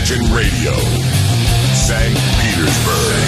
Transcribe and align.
Imagine 0.00 0.32
Radio, 0.34 0.72
St. 1.74 2.16
Petersburg. 2.40 3.20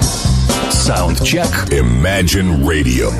Petersburg. 0.00 0.72
Soundcheck. 0.72 1.72
Imagine 1.72 2.64
Radio. 2.64 3.10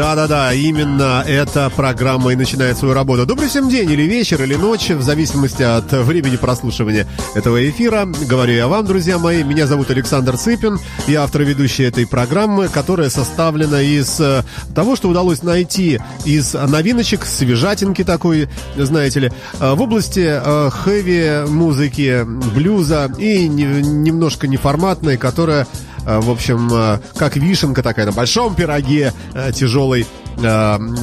Да-да-да, 0.00 0.54
именно 0.54 1.22
эта 1.28 1.68
программа 1.68 2.32
и 2.32 2.34
начинает 2.34 2.78
свою 2.78 2.94
работу. 2.94 3.26
Добрый 3.26 3.50
всем 3.50 3.68
день, 3.68 3.90
или 3.90 4.04
вечер, 4.04 4.42
или 4.42 4.54
ночь, 4.54 4.88
в 4.88 5.02
зависимости 5.02 5.62
от 5.62 5.92
времени 5.92 6.36
прослушивания 6.36 7.06
этого 7.34 7.68
эфира. 7.68 8.06
Говорю 8.06 8.54
я 8.54 8.66
вам, 8.66 8.86
друзья 8.86 9.18
мои, 9.18 9.42
меня 9.42 9.66
зовут 9.66 9.90
Александр 9.90 10.38
Цыпин, 10.38 10.78
я 11.06 11.22
автор 11.22 11.42
ведущей 11.42 11.82
этой 11.82 12.06
программы, 12.06 12.68
которая 12.68 13.10
составлена 13.10 13.82
из 13.82 14.18
э, 14.20 14.42
того, 14.74 14.96
что 14.96 15.10
удалось 15.10 15.42
найти 15.42 16.00
из 16.24 16.54
новиночек, 16.54 17.26
свежатинки 17.26 18.02
такой, 18.02 18.48
знаете 18.78 19.20
ли, 19.20 19.32
э, 19.60 19.74
в 19.74 19.82
области 19.82 20.24
э, 20.24 20.70
хэви-музыки, 20.70 22.24
блюза 22.54 23.12
и 23.18 23.46
немножко 23.46 24.48
неформатной, 24.48 25.18
которая 25.18 25.66
в 26.06 26.30
общем, 26.30 26.68
э, 26.72 26.98
как 27.16 27.36
вишенка 27.36 27.82
такая 27.82 28.06
на 28.06 28.12
большом 28.12 28.54
пироге 28.54 29.12
э, 29.34 29.52
тяжелой 29.52 30.06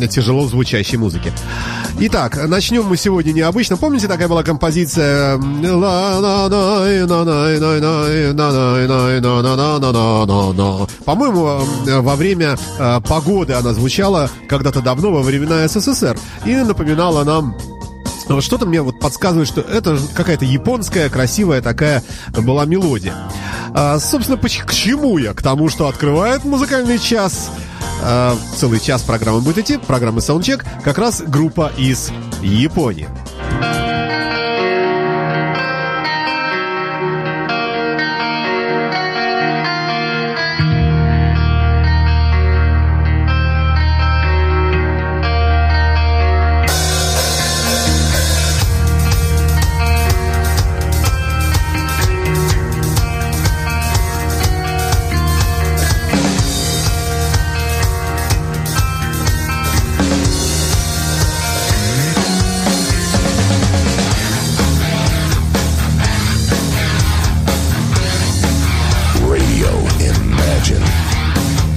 тяжело 0.10 0.48
звучащей 0.48 0.98
музыки. 0.98 1.32
Итак, 2.00 2.40
начнем 2.48 2.86
мы 2.86 2.98
сегодня 2.98 3.34
необычно. 3.34 3.78
Помните, 3.78 4.08
такая 4.08 4.28
была 4.28 4.42
композиция 4.42 5.38
По-моему, 11.06 11.60
во 12.02 12.16
время 12.16 12.58
погоды 13.08 13.54
она 13.54 13.74
звучала 13.74 14.32
когда-то 14.48 14.82
давно, 14.82 15.12
во 15.12 15.22
времена 15.22 15.68
СССР. 15.68 16.18
И 16.46 16.56
напоминала 16.56 17.24
нам 17.24 17.56
но 18.30 18.36
вот 18.36 18.44
что-то 18.44 18.66
мне 18.66 18.82
вот 18.82 19.00
подсказывает, 19.00 19.48
что 19.48 19.62
это 19.62 19.98
какая-то 20.14 20.46
японская 20.46 21.10
красивая 21.10 21.62
такая 21.62 22.04
была 22.30 22.66
мелодия. 22.66 23.14
А, 23.74 24.00
собственно, 24.00 24.38
к 24.38 24.74
чему 24.74 25.18
я? 25.18 25.34
К 25.34 25.42
тому, 25.42 25.70
что 25.70 25.88
открывает 25.88 26.44
музыкальный 26.44 27.00
час. 27.00 27.50
А, 28.04 28.36
целый 28.56 28.80
час 28.80 29.02
программа 29.02 29.40
будет 29.40 29.60
идти, 29.60 29.78
программы 29.78 30.20
Soundcheck, 30.20 30.64
как 30.84 30.98
раз 30.98 31.22
группа 31.22 31.72
из 31.78 32.12
Японии. 32.42 33.08
Imagine. 70.58 71.77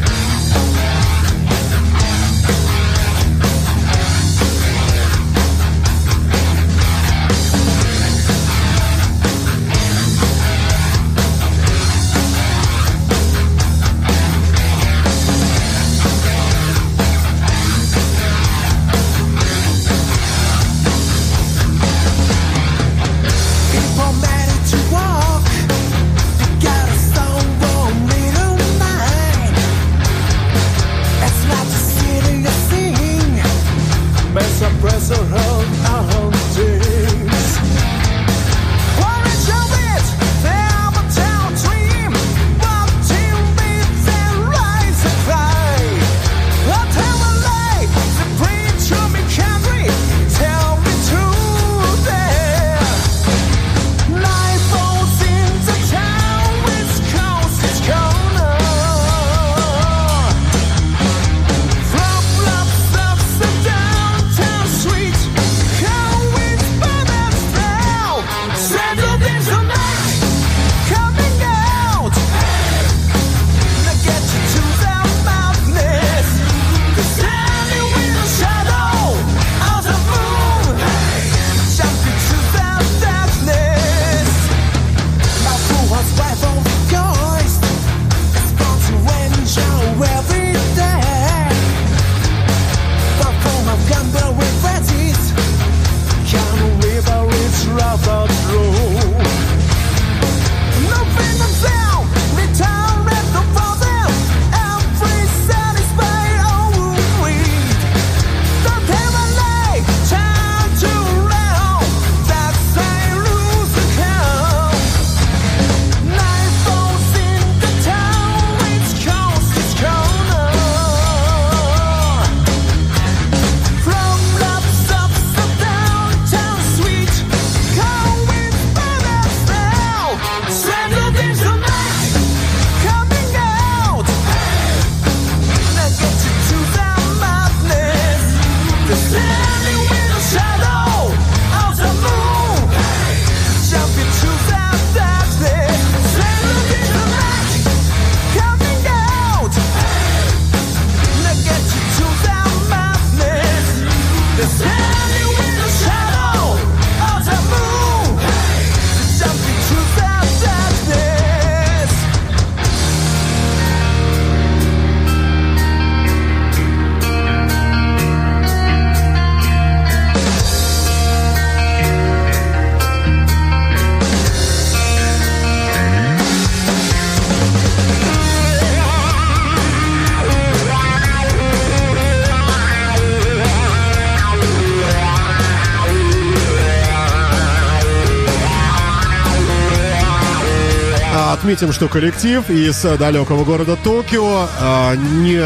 Отметим, 191.51 191.73
что 191.73 191.89
коллектив 191.89 192.49
из 192.49 192.81
далекого 192.81 193.45
города 193.45 193.75
Токио 193.75 194.47
а, 194.61 194.95
не, 194.95 195.43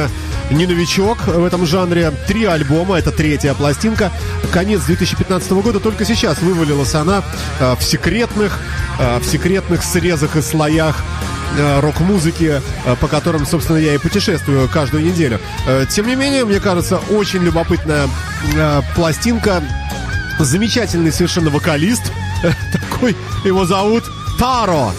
не 0.51 0.67
новичок 0.67 1.27
в 1.27 1.43
этом 1.43 1.65
жанре. 1.65 2.13
Три 2.29 2.45
альбома, 2.45 2.99
это 2.99 3.11
третья 3.11 3.55
пластинка. 3.55 4.13
Конец 4.53 4.83
2015 4.83 5.53
года, 5.53 5.81
только 5.81 6.05
сейчас 6.05 6.43
вывалилась 6.43 6.95
она 6.95 7.25
а, 7.59 7.75
в 7.75 7.83
секретных, 7.83 8.61
в 8.99 9.25
секретных 9.25 9.83
срезах 9.83 10.37
и 10.37 10.43
слоях 10.43 11.03
рок-музыки, 11.81 12.61
по 13.01 13.09
которым, 13.09 13.47
собственно, 13.47 13.79
я 13.79 13.95
и 13.95 13.99
путешествую 13.99 14.69
каждую 14.69 15.05
неделю. 15.05 15.41
Тем 15.89 16.07
не 16.07 16.17
менее, 16.17 16.45
мне 16.45 16.61
кажется, 16.61 16.99
очень 17.11 17.43
любопытная 17.43 18.09
пластинка. 18.95 19.63
Замечательный 20.39 21.13
совершенно 21.13 21.49
вокалист. 21.49 22.13
Такой 22.73 23.17
его 23.45 23.65
зовут 23.65 24.05
Таро. 24.39 24.93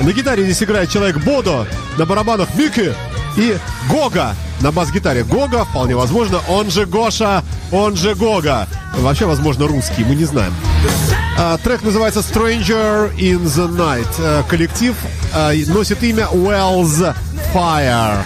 На 0.00 0.12
гитаре 0.12 0.44
здесь 0.44 0.62
играет 0.62 0.90
человек 0.90 1.18
Бодо, 1.18 1.66
на 1.98 2.06
барабанах 2.06 2.54
Мики 2.54 2.94
и 3.36 3.56
Гога 3.90 4.34
на 4.60 4.72
бас-гитаре. 4.72 5.24
Гога, 5.24 5.64
вполне 5.64 5.94
возможно, 5.94 6.40
он 6.48 6.70
же 6.70 6.86
Гоша, 6.86 7.42
он 7.72 7.96
же 7.96 8.14
Гога. 8.14 8.66
Вообще, 8.94 9.26
возможно, 9.26 9.66
русский, 9.66 10.04
мы 10.04 10.14
не 10.14 10.24
знаем. 10.24 10.54
А, 11.38 11.58
трек 11.58 11.82
называется 11.82 12.20
Stranger 12.20 13.14
in 13.16 13.42
the 13.44 13.68
Night. 13.68 14.08
А, 14.18 14.42
коллектив 14.44 14.94
а, 15.34 15.52
носит 15.66 16.02
имя 16.02 16.28
Wells 16.32 17.14
Fire. 17.54 18.22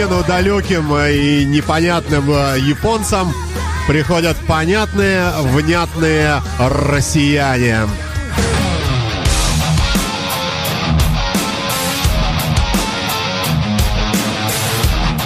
Смену 0.00 0.24
далеким 0.24 0.96
и 0.96 1.44
непонятным 1.44 2.30
э, 2.30 2.58
японцам 2.58 3.34
приходят 3.86 4.34
понятные, 4.46 5.30
внятные 5.42 6.40
россияне. 6.58 7.80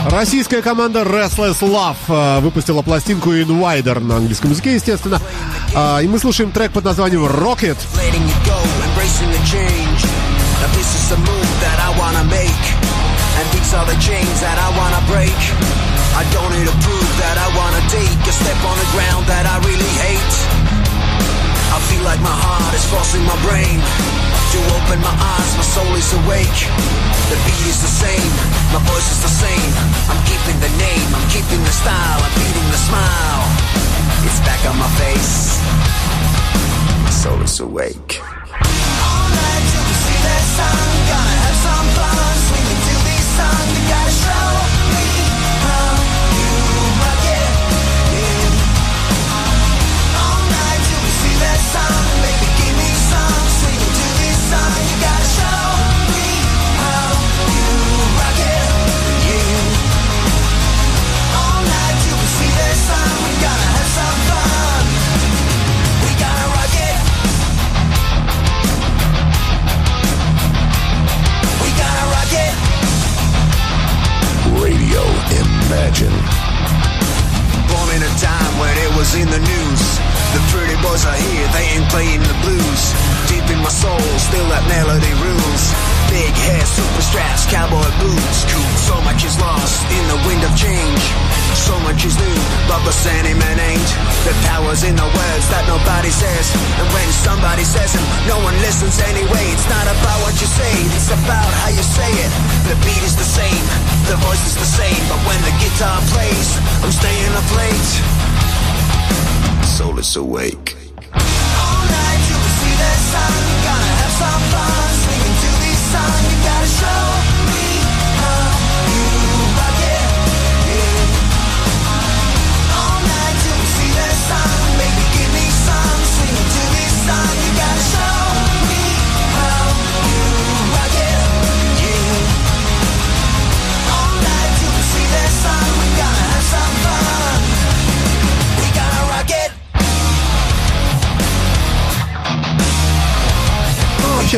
Российская 0.06 0.60
команда 0.60 1.02
Restless 1.02 1.60
Love 1.60 1.96
э, 2.08 2.40
выпустила 2.40 2.82
пластинку 2.82 3.30
In 3.30 3.46
Wider 3.46 4.00
на 4.00 4.16
английском 4.16 4.50
языке, 4.50 4.74
естественно. 4.74 5.20
И 6.02 6.06
мы 6.06 6.20
слушаем 6.20 6.52
трек 6.52 6.72
под 6.72 6.84
названием 6.84 7.24
Rocket. 7.24 7.76
And 13.44 13.52
these 13.60 13.76
are 13.76 13.84
the 13.84 13.98
chains 14.00 14.40
that 14.40 14.56
I 14.56 14.72
wanna 14.72 15.04
break. 15.04 15.36
I 16.16 16.24
don't 16.32 16.48
need 16.56 16.64
to 16.64 16.76
prove 16.80 17.12
that 17.20 17.36
I 17.36 17.48
wanna 17.52 17.82
take 17.92 18.16
A 18.24 18.32
step 18.32 18.56
on 18.64 18.76
the 18.80 18.88
ground 18.96 19.28
that 19.28 19.44
I 19.44 19.60
really 19.68 19.92
hate. 20.00 20.34
I 21.68 21.78
feel 21.92 22.00
like 22.08 22.24
my 22.24 22.32
heart 22.32 22.72
is 22.72 22.88
forcing 22.88 23.20
my 23.28 23.36
brain. 23.44 23.84
To 24.56 24.58
open 24.80 24.96
my 25.04 25.12
eyes, 25.12 25.50
my 25.60 25.66
soul 25.76 25.92
is 25.92 26.08
awake. 26.24 26.58
The 27.28 27.36
beat 27.44 27.68
is 27.68 27.84
the 27.84 27.92
same, 27.92 28.32
my 28.72 28.80
voice 28.88 29.08
is 29.12 29.20
the 29.20 29.34
same. 29.44 29.70
I'm 30.08 30.20
keeping 30.24 30.56
the 30.64 30.72
name, 30.80 31.08
I'm 31.12 31.28
keeping 31.28 31.60
the 31.60 31.74
style 31.84 32.20
I'm 32.24 32.32
beating 32.40 32.68
the 32.72 32.80
smile. 32.80 33.44
It's 34.24 34.40
back 34.48 34.62
on 34.64 34.80
my 34.80 34.88
face. 34.96 35.60
My 37.04 37.12
soul 37.12 37.40
is 37.44 37.60
awake 37.60 38.23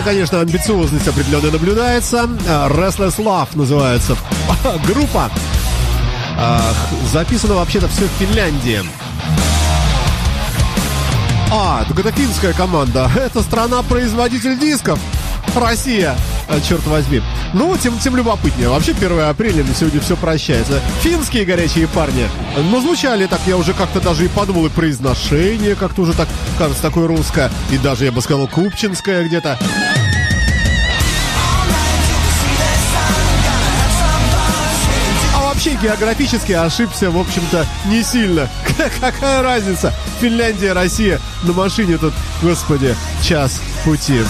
конечно, 0.07 0.41
амбициозность 0.41 1.09
определенно 1.09 1.51
наблюдается. 1.51 2.31
А, 2.49 2.69
Restless 2.69 3.17
Love 3.17 3.49
называется 3.55 4.17
группа. 4.87 5.29
Записано 7.13 7.55
вообще-то 7.55 7.89
все 7.89 8.05
в 8.05 8.11
Финляндии. 8.21 8.83
А, 11.51 11.85
так 11.89 11.99
это 11.99 12.13
финская 12.13 12.53
команда. 12.53 13.11
Это 13.17 13.43
страна-производитель 13.43 14.57
дисков. 14.59 15.01
Россия, 15.57 16.15
а, 16.49 16.61
черт 16.61 16.87
возьми. 16.87 17.21
Ну, 17.53 17.77
тем, 17.77 17.99
тем 17.99 18.15
любопытнее. 18.15 18.69
Вообще 18.69 18.93
1 18.93 19.21
апреля 19.23 19.65
на 19.65 19.75
сегодня 19.75 20.01
все 20.01 20.17
прощается. 20.17 20.81
Финские 21.01 21.45
горячие 21.45 21.89
парни. 21.89 22.29
Ну, 22.71 22.81
звучали 22.81 23.27
так, 23.27 23.41
я 23.47 23.57
уже 23.57 23.73
как-то 23.73 24.01
даже 24.01 24.27
и 24.27 24.29
подумал, 24.29 24.67
и 24.67 24.69
произношение 24.69 25.75
как-то 25.75 26.03
уже 26.03 26.13
так, 26.13 26.29
кажется, 26.59 26.83
такое 26.83 27.09
русское. 27.09 27.51
И 27.73 27.79
даже, 27.79 28.05
я 28.05 28.13
бы 28.13 28.21
сказал, 28.21 28.47
купчинское 28.47 29.25
где-то. 29.25 29.59
Вообще 35.67 35.83
географически 35.83 36.53
ошибся, 36.53 37.11
в 37.11 37.19
общем-то, 37.19 37.67
не 37.87 38.03
сильно. 38.03 38.49
Какая 39.01 39.43
разница? 39.43 39.93
Финляндия, 40.21 40.73
Россия. 40.73 41.21
На 41.43 41.53
машине 41.53 41.99
тут, 41.99 42.15
господи, 42.41 42.95
час 43.23 43.61
пути. 43.85 44.21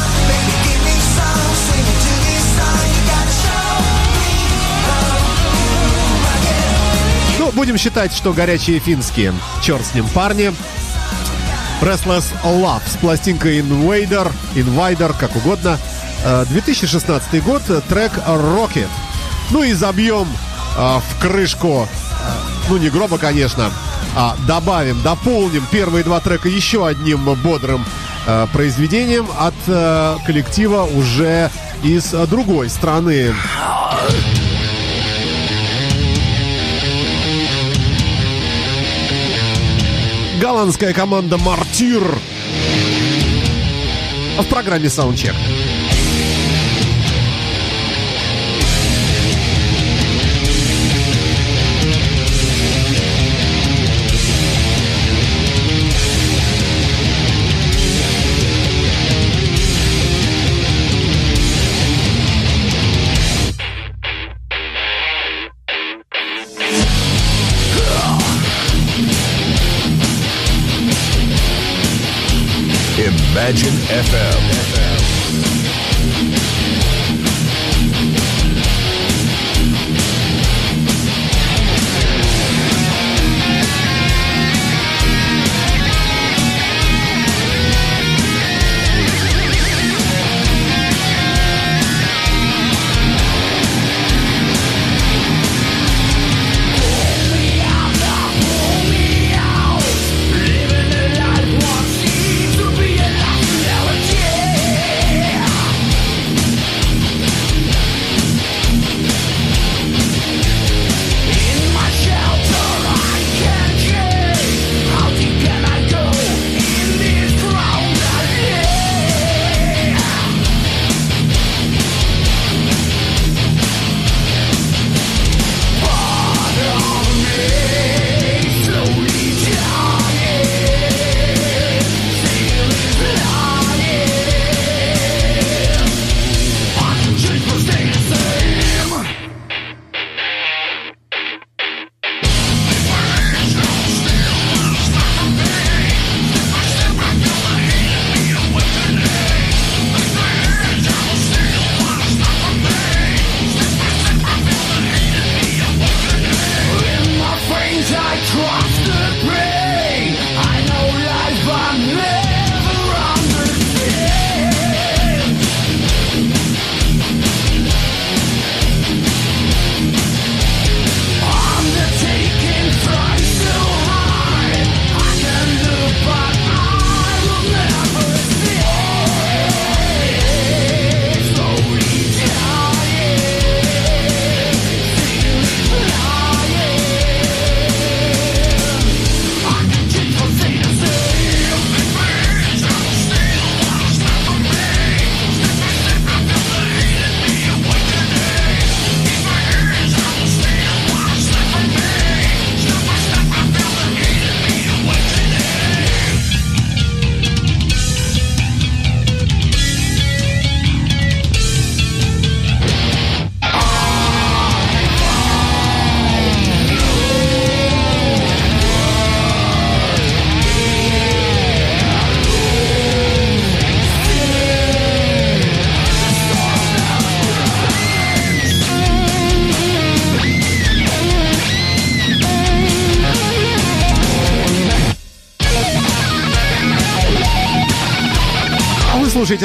Ну, 7.39 7.53
будем 7.53 7.77
считать, 7.77 8.15
что 8.15 8.33
горячие 8.33 8.79
финские. 8.79 9.35
Черт 9.63 9.85
с 9.85 9.95
ним, 9.95 10.09
парни. 10.09 10.53
Restless 11.83 12.25
Love 12.45 12.83
с 12.87 12.97
пластинкой 12.97 13.61
Invader, 13.61 14.33
Invader, 14.55 15.15
как 15.19 15.37
угодно. 15.37 15.79
2016 16.25 17.35
э, 17.35 17.41
год, 17.41 17.63
трек 17.89 18.13
Rocket. 18.27 18.89
Ну 19.51 19.63
и 19.63 19.75
забьем 19.75 20.27
в 20.77 21.21
крышку, 21.21 21.89
э, 21.89 22.33
ну 22.69 22.77
не 22.77 22.91
гроба, 22.91 23.19
конечно, 23.19 23.71
а 24.15 24.37
добавим, 24.47 25.03
дополним 25.03 25.65
первые 25.71 26.05
два 26.05 26.21
трека 26.21 26.49
еще 26.49 26.87
одним 26.87 27.25
бодрым 27.35 27.85
произведением 28.53 29.29
от 29.39 29.55
коллектива 30.27 30.83
уже 30.83 31.49
из 31.85 32.11
другой 32.29 32.69
страны. 32.69 33.33
голландская 40.47 40.93
команда 40.93 41.39
«Мартир» 41.39 42.03
в 44.39 44.45
программе 44.45 44.89
«Саундчек». 44.89 45.35
Imagine 73.47 73.71
FM. 73.87 74.76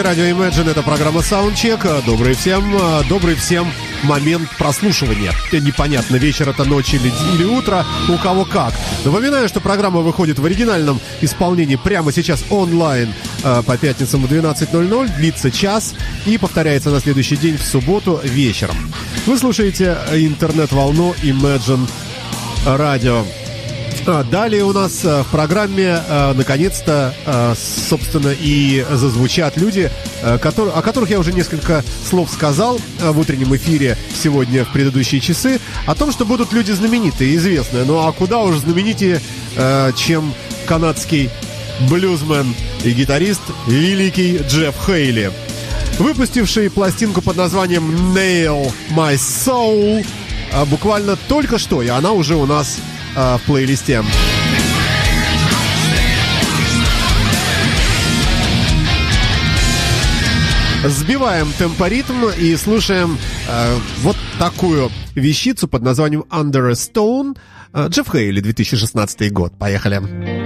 Слушаете 0.01 0.23
радио 0.23 0.23
Imagine, 0.23 0.71
это 0.71 0.83
программа 0.83 1.21
Soundcheck. 1.21 2.05
Добрый 2.05 2.33
всем, 2.33 2.75
добрый 3.07 3.35
всем 3.35 3.67
момент 4.03 4.49
прослушивания. 4.57 5.31
Непонятно, 5.51 6.15
вечер 6.15 6.49
это 6.49 6.63
ночь 6.63 6.93
или, 6.93 7.11
или 7.33 7.43
утро, 7.43 7.85
у 8.09 8.17
кого 8.17 8.45
как. 8.45 8.73
Напоминаю, 9.05 9.47
что 9.47 9.59
программа 9.59 10.01
выходит 10.01 10.39
в 10.39 10.45
оригинальном 10.45 10.99
исполнении 11.21 11.75
прямо 11.75 12.11
сейчас 12.11 12.43
онлайн 12.49 13.13
э, 13.43 13.63
по 13.65 13.77
пятницам 13.77 14.25
в 14.25 14.31
12.00, 14.31 15.15
длится 15.17 15.51
час 15.51 15.93
и 16.25 16.37
повторяется 16.37 16.89
на 16.89 16.99
следующий 16.99 17.37
день 17.37 17.57
в 17.57 17.63
субботу 17.63 18.19
вечером. 18.23 18.91
Вы 19.25 19.37
слушаете 19.37 19.97
интернет-волну 20.13 21.13
Imagine 21.21 21.87
Radio. 22.65 23.40
А, 24.05 24.23
далее 24.23 24.63
у 24.63 24.73
нас 24.73 25.05
э, 25.05 25.21
в 25.21 25.27
программе 25.27 26.01
э, 26.07 26.33
наконец-то, 26.33 27.13
э, 27.25 27.53
собственно, 27.87 28.33
и 28.37 28.85
зазвучат 28.89 29.57
люди, 29.57 29.91
о 30.23 30.37
которых 30.39 31.09
я 31.09 31.19
уже 31.19 31.33
несколько 31.33 31.83
слов 32.09 32.29
сказал 32.31 32.79
в 32.99 33.19
утреннем 33.19 33.55
эфире 33.55 33.97
сегодня 34.21 34.65
в 34.65 34.71
предыдущие 34.71 35.21
часы, 35.21 35.59
о 35.85 35.95
том, 35.95 36.11
что 36.11 36.25
будут 36.25 36.51
люди 36.53 36.71
знаменитые, 36.71 37.35
известные. 37.35 37.85
Ну 37.85 37.99
а 37.99 38.11
куда 38.11 38.39
уж 38.39 38.57
знаменитее, 38.57 39.19
чем 39.95 40.33
канадский 40.67 41.29
блюзмен 41.89 42.53
и 42.83 42.91
гитарист 42.91 43.41
великий 43.67 44.37
Джефф 44.47 44.75
Хейли, 44.85 45.31
выпустивший 45.97 46.69
пластинку 46.69 47.21
под 47.21 47.37
названием 47.37 48.15
Nail 48.15 48.71
My 48.91 49.15
Soul 49.15 50.05
буквально 50.67 51.15
только 51.27 51.57
что, 51.57 51.81
и 51.81 51.87
она 51.87 52.11
уже 52.11 52.35
у 52.35 52.45
нас 52.45 52.77
э, 53.15 53.37
в 53.37 53.41
плейлисте. 53.45 54.03
Сбиваем 60.83 61.51
темпоритм 61.59 62.25
и 62.29 62.55
слушаем 62.55 63.17
э, 63.47 63.77
вот 63.99 64.17
такую 64.39 64.91
вещицу 65.13 65.67
под 65.67 65.83
названием 65.83 66.25
Under 66.31 66.69
a 66.69 66.73
Stone. 66.73 67.37
Э, 67.73 67.87
Джефф 67.87 68.11
Хейли, 68.11 68.39
2016 68.39 69.31
год. 69.31 69.53
Поехали. 69.59 69.99
Поехали. 69.99 70.40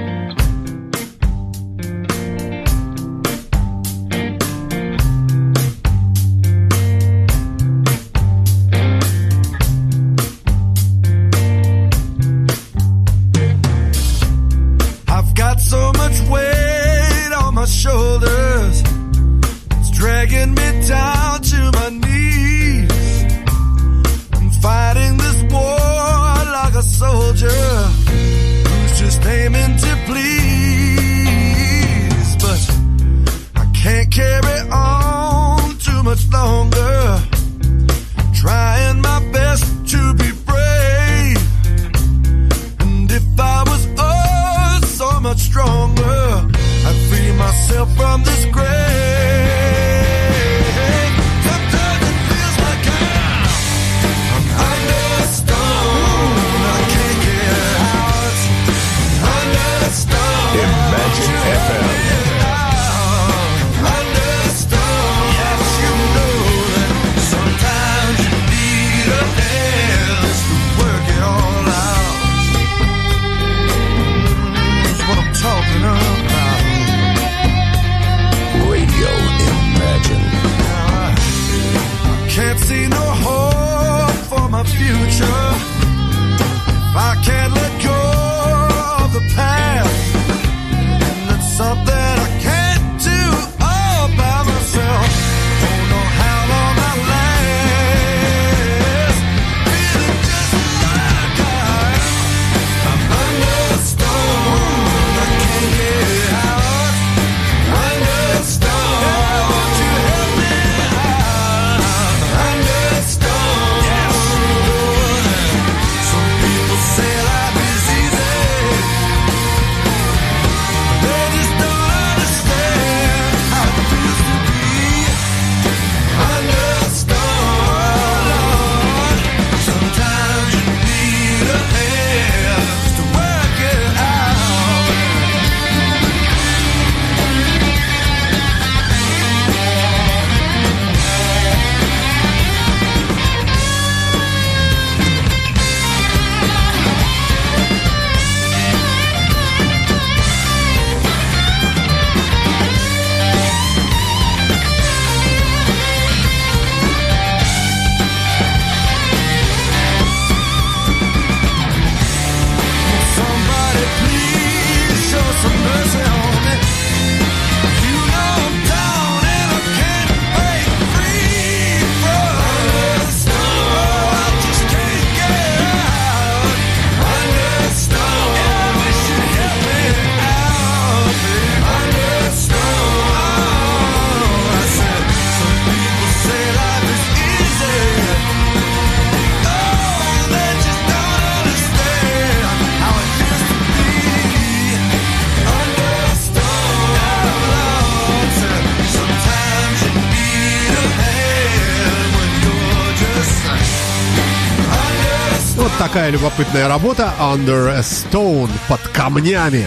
такая 205.96 206.12
любопытная 206.12 206.68
работа 206.68 207.14
Under 207.22 207.70
a 207.70 207.80
Stone 207.80 208.50
под 208.68 208.82
камнями. 208.90 209.66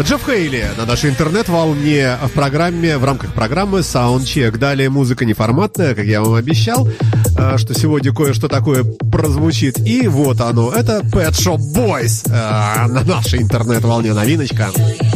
Джефф 0.00 0.26
Хейли 0.26 0.66
на 0.76 0.86
нашей 0.86 1.10
интернет-волне 1.10 2.16
в 2.20 2.30
программе, 2.30 2.98
в 2.98 3.04
рамках 3.04 3.32
программы 3.32 3.78
Soundcheck. 3.78 4.58
Далее 4.58 4.90
музыка 4.90 5.24
неформатная, 5.24 5.94
как 5.94 6.04
я 6.04 6.20
вам 6.20 6.34
обещал, 6.34 6.88
э, 7.38 7.58
что 7.58 7.78
сегодня 7.78 8.12
кое-что 8.12 8.48
такое 8.48 8.82
прозвучит. 8.82 9.78
И 9.78 10.08
вот 10.08 10.40
оно, 10.40 10.72
это 10.72 10.98
Pet 10.98 11.30
Shop 11.30 11.58
Boys 11.58 12.26
э, 12.26 12.88
на 12.88 13.04
нашей 13.04 13.40
интернет-волне 13.40 14.14
новиночка. 14.14 14.70
Новиночка. 14.74 15.07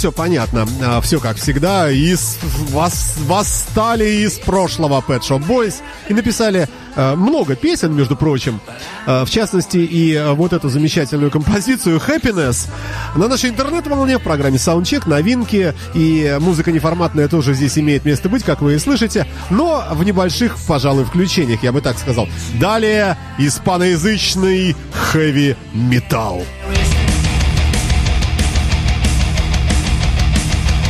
Все 0.00 0.12
понятно. 0.12 0.66
Все 1.02 1.20
как 1.20 1.36
всегда. 1.36 1.90
Из, 1.90 2.38
вас, 2.70 3.16
восстали 3.26 4.24
из 4.24 4.38
прошлого 4.38 5.04
Pet 5.06 5.20
Shop 5.20 5.46
Boys 5.46 5.74
и 6.08 6.14
написали 6.14 6.70
э, 6.96 7.14
много 7.16 7.54
песен, 7.54 7.94
между 7.94 8.16
прочим. 8.16 8.62
Э, 9.06 9.26
в 9.26 9.30
частности, 9.30 9.76
и 9.76 10.14
э, 10.14 10.32
вот 10.32 10.54
эту 10.54 10.70
замечательную 10.70 11.30
композицию 11.30 11.98
Happiness 11.98 12.70
на 13.14 13.28
нашей 13.28 13.50
интернет-волне 13.50 14.16
в 14.16 14.22
программе 14.22 14.56
Soundcheck, 14.56 15.06
новинки 15.06 15.74
и 15.92 16.38
музыка 16.40 16.72
неформатная 16.72 17.28
тоже 17.28 17.52
здесь 17.52 17.76
имеет 17.76 18.06
место 18.06 18.30
быть, 18.30 18.42
как 18.42 18.62
вы 18.62 18.76
и 18.76 18.78
слышите, 18.78 19.26
но 19.50 19.84
в 19.90 20.02
небольших, 20.02 20.56
пожалуй, 20.66 21.04
включениях, 21.04 21.62
я 21.62 21.72
бы 21.72 21.82
так 21.82 21.98
сказал. 21.98 22.26
Далее 22.54 23.18
испаноязычный 23.36 24.74
хэви-металл. 25.12 26.42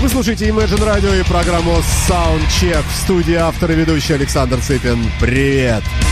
Вы 0.01 0.09
слушаете 0.09 0.49
Imagine 0.49 0.83
Radio 0.83 1.21
и 1.21 1.23
программу 1.25 1.77
Soundcheck 2.09 2.83
в 2.89 2.97
студии 3.03 3.35
автор 3.35 3.71
и 3.73 3.75
ведущий 3.75 4.15
Александр 4.15 4.59
Цыпин. 4.59 4.99
Привет! 5.21 5.83
No 5.85 6.10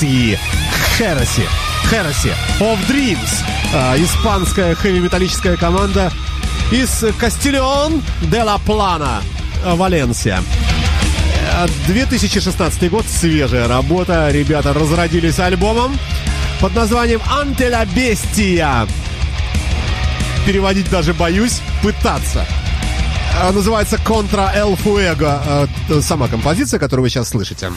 Heresy. 0.00 0.38
Heresy. 0.98 1.42
Heresy 1.90 2.30
of 2.60 2.78
Dreams. 2.86 3.30
А, 3.72 3.96
испанская 3.96 4.74
хэви-металлическая 4.74 5.56
команда 5.56 6.12
из 6.70 7.02
Кастильон 7.18 8.02
де 8.22 8.42
ла 8.42 8.58
Плана, 8.58 9.22
а, 9.64 9.74
Валенсия. 9.74 10.42
А, 11.54 11.66
2016 11.86 12.90
год, 12.90 13.06
свежая 13.08 13.68
работа. 13.68 14.30
Ребята 14.30 14.74
разродились 14.74 15.38
альбомом 15.38 15.98
под 16.60 16.74
названием 16.74 17.20
«Ante 17.30 17.70
la 17.70 17.86
Bestia». 17.86 18.86
Переводить 20.44 20.90
даже 20.90 21.14
боюсь, 21.14 21.60
пытаться. 21.82 22.44
А, 23.40 23.50
Называется 23.50 23.96
«Contra 24.04 24.54
el 24.54 24.76
Fuego». 24.76 25.24
а, 25.46 25.66
т- 25.88 26.02
Сама 26.02 26.28
композиция, 26.28 26.78
которую 26.78 27.04
вы 27.04 27.08
сейчас 27.08 27.30
слышите. 27.30 27.70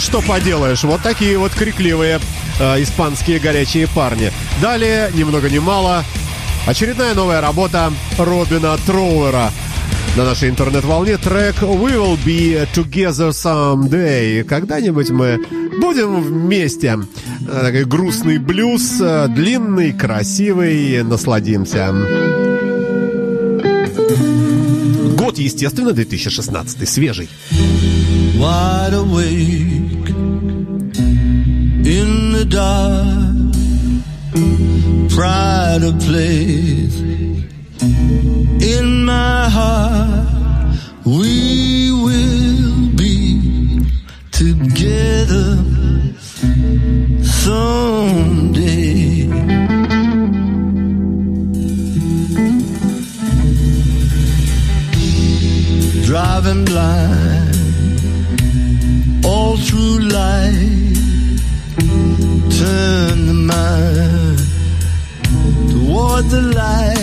Что 0.00 0.20
поделаешь, 0.22 0.82
вот 0.84 1.02
такие 1.02 1.38
вот 1.38 1.52
крикливые 1.52 2.20
э, 2.58 2.82
испанские 2.82 3.38
горячие 3.38 3.86
парни. 3.88 4.32
Далее, 4.62 5.10
ни 5.14 5.24
много 5.24 5.50
ни 5.50 5.58
мало, 5.58 6.04
очередная 6.66 7.14
новая 7.14 7.40
работа 7.40 7.92
Робина 8.18 8.76
Троуэра. 8.86 9.50
На 10.16 10.24
нашей 10.24 10.48
интернет-волне 10.48 11.18
трек 11.18 11.62
«We 11.62 11.94
will 11.94 12.18
be 12.24 12.66
together 12.74 13.30
someday». 13.30 14.42
Когда-нибудь 14.42 15.10
мы 15.10 15.38
будем 15.80 16.20
вместе. 16.20 16.98
Э, 17.46 17.60
Такой 17.62 17.84
грустный 17.84 18.38
блюз, 18.38 19.00
э, 19.00 19.28
длинный, 19.28 19.92
красивый, 19.92 21.02
насладимся. 21.02 21.94
Год, 25.16 25.38
естественно, 25.38 25.92
2016, 25.92 26.88
свежий. 26.88 27.28
wide 28.40 28.94
awake 28.94 29.79
dark. 32.50 33.36
Pride 35.14 35.82
of 35.84 35.98
place 36.00 37.00
in 38.74 39.04
my 39.04 39.48
heart. 39.48 40.76
We 41.04 41.92
will 42.06 42.90
be 42.96 43.86
together 44.32 45.50
someday. 47.22 48.90
Driving 56.04 56.64
blind 56.64 57.56
all 59.24 59.56
through 59.56 60.00
life. 60.00 60.59
The 66.22 66.40
light. 66.40 66.99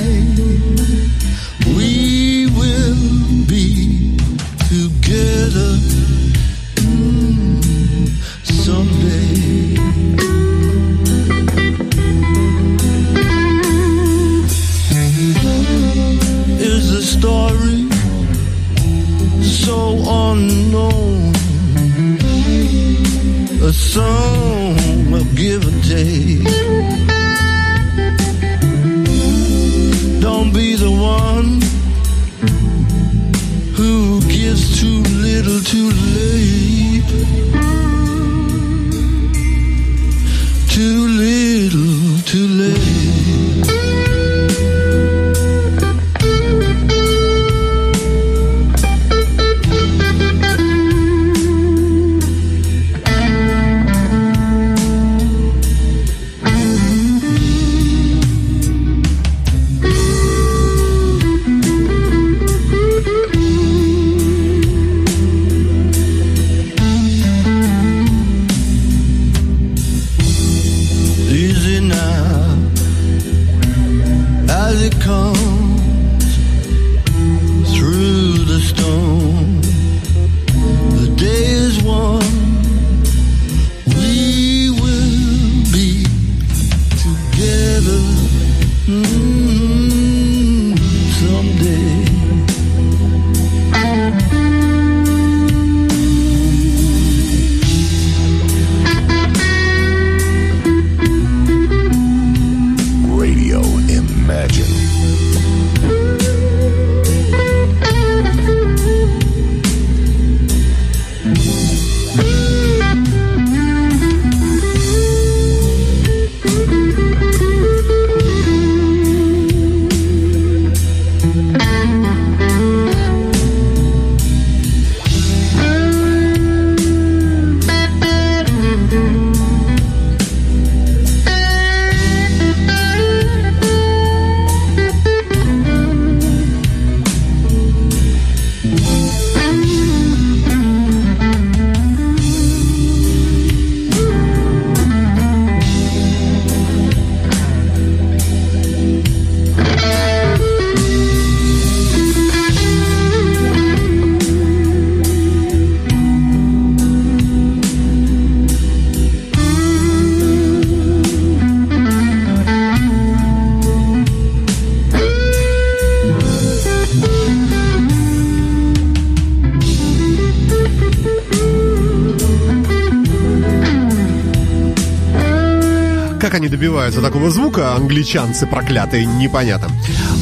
Добиваются 176.77 177.01
такого 177.01 177.31
звука, 177.31 177.73
англичанцы 177.73 178.45
проклятые, 178.45 179.07
непонятно. 179.07 179.67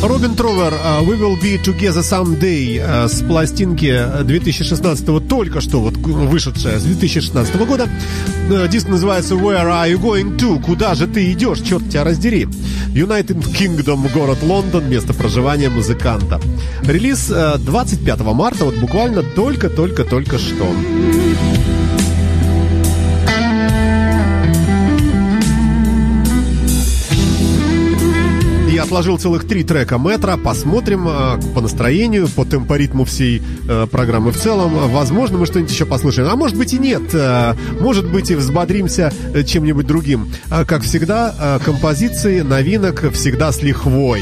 Робин 0.01 0.35
Тровер, 0.35 0.73
э, 0.73 1.01
We 1.01 1.19
Will 1.19 1.37
Be 1.37 1.61
Together 1.61 1.99
Someday 1.99 2.79
э, 2.81 3.09
с 3.09 3.21
пластинки 3.21 4.23
2016 4.23 5.27
только 5.27 5.59
что 5.59 5.81
вот 5.81 5.97
вышедшая 5.97 6.79
с 6.79 6.83
2016 6.83 7.55
года. 7.67 7.89
Э, 8.49 8.69
Диск 8.69 8.87
называется 8.87 9.35
Where 9.35 9.65
Are 9.65 9.91
You 9.91 9.99
Going 9.99 10.37
To? 10.37 10.63
Куда 10.63 10.95
же 10.95 11.07
ты 11.07 11.29
идешь? 11.33 11.59
Черт 11.59 11.89
тебя 11.89 12.05
раздери. 12.05 12.47
United 12.93 13.43
Kingdom, 13.53 14.09
город 14.13 14.37
Лондон, 14.41 14.89
место 14.89 15.13
проживания 15.13 15.69
музыканта. 15.69 16.39
Релиз 16.83 17.29
э, 17.31 17.57
25 17.57 18.21
марта, 18.33 18.63
вот 18.63 18.75
буквально 18.75 19.23
только-только-только 19.23 20.37
что. 20.37 20.73
Я 28.95 28.99
отложил 28.99 29.17
целых 29.17 29.45
три 29.45 29.65
трека 29.65 29.97
метра. 29.97 30.37
Посмотрим 30.37 31.05
э, 31.09 31.37
по 31.53 31.59
настроению, 31.59 32.29
по 32.29 32.45
темпоритму 32.45 33.03
всей 33.03 33.43
э, 33.67 33.87
программы 33.91 34.31
в 34.31 34.37
целом. 34.37 34.71
Возможно, 34.89 35.37
мы 35.37 35.45
что-нибудь 35.45 35.69
еще 35.69 35.85
послушаем. 35.85 36.29
А 36.29 36.37
может 36.37 36.57
быть 36.57 36.71
и 36.71 36.79
нет. 36.79 37.13
Э, 37.13 37.55
может 37.81 38.09
быть 38.09 38.31
и 38.31 38.35
взбодримся 38.35 39.11
чем-нибудь 39.45 39.85
другим. 39.85 40.31
А, 40.49 40.63
как 40.63 40.83
всегда, 40.83 41.59
композиции, 41.65 42.39
новинок 42.39 43.11
всегда 43.11 43.51
с 43.51 43.61
лихвой. 43.61 44.21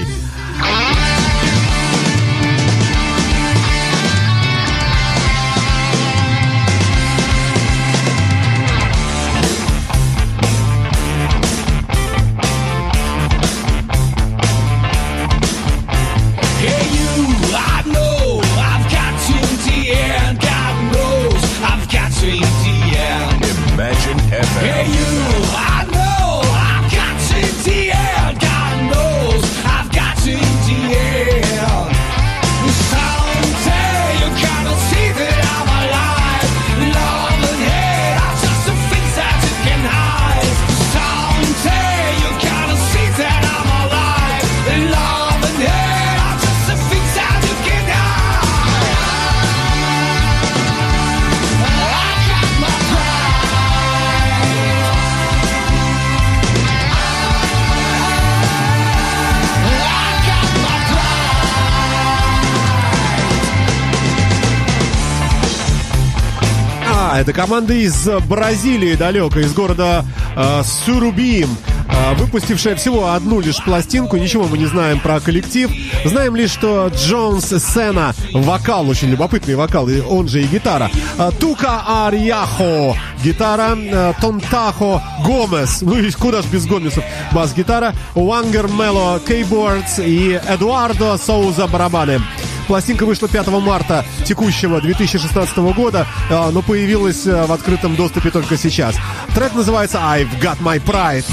Это 67.23 67.31
команда 67.31 67.73
из 67.73 68.05
Бразилии 68.27 68.95
далеко, 68.95 69.39
из 69.39 69.53
города 69.53 70.03
э, 70.35 70.61
Сурубим, 70.65 71.47
э, 71.87 72.15
выпустившая 72.15 72.75
всего 72.75 73.13
одну 73.13 73.39
лишь 73.39 73.63
пластинку. 73.63 74.17
Ничего 74.17 74.43
мы 74.43 74.57
не 74.57 74.65
знаем 74.65 74.99
про 74.99 75.21
коллектив. 75.21 75.71
Знаем 76.03 76.35
лишь, 76.35 76.51
что 76.51 76.91
Джонс 76.93 77.45
Сена, 77.45 78.13
вокал, 78.33 78.89
очень 78.89 79.07
любопытный 79.07 79.55
вокал, 79.55 79.87
и 79.87 80.01
он 80.01 80.27
же 80.27 80.41
и 80.41 80.47
гитара. 80.47 80.91
Э, 81.17 81.31
Тука 81.39 82.07
Арьяхо, 82.07 82.97
гитара. 83.23 83.77
Э, 83.77 84.13
Тонтахо 84.19 85.01
Гомес, 85.25 85.81
ну 85.81 85.97
и 85.97 86.11
куда 86.11 86.41
ж 86.41 86.45
без 86.47 86.65
Гомесов, 86.65 87.05
бас-гитара. 87.31 87.93
Уангер 88.15 88.67
Мело 88.67 89.21
Кейбордс 89.25 89.99
и 89.99 90.41
Эдуардо 90.49 91.15
Соуза 91.15 91.67
барабаны. 91.67 92.19
Пластинка 92.67 93.05
вышла 93.05 93.27
5 93.27 93.47
марта 93.47 94.05
текущего 94.25 94.81
2016 94.81 95.57
года, 95.75 96.07
э, 96.29 96.49
но 96.51 96.61
появилась 96.61 97.25
э, 97.25 97.45
в 97.45 97.51
открытом 97.51 97.95
доступе 97.95 98.31
только 98.31 98.57
сейчас. 98.57 98.95
Трек 99.35 99.53
называется 99.53 99.97
I've 99.97 100.29
Got 100.41 100.59
My 100.61 100.81
Pride. 100.83 101.25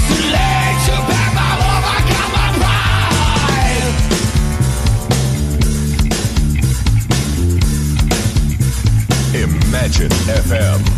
Legs 9.81 10.51
are 10.51 10.90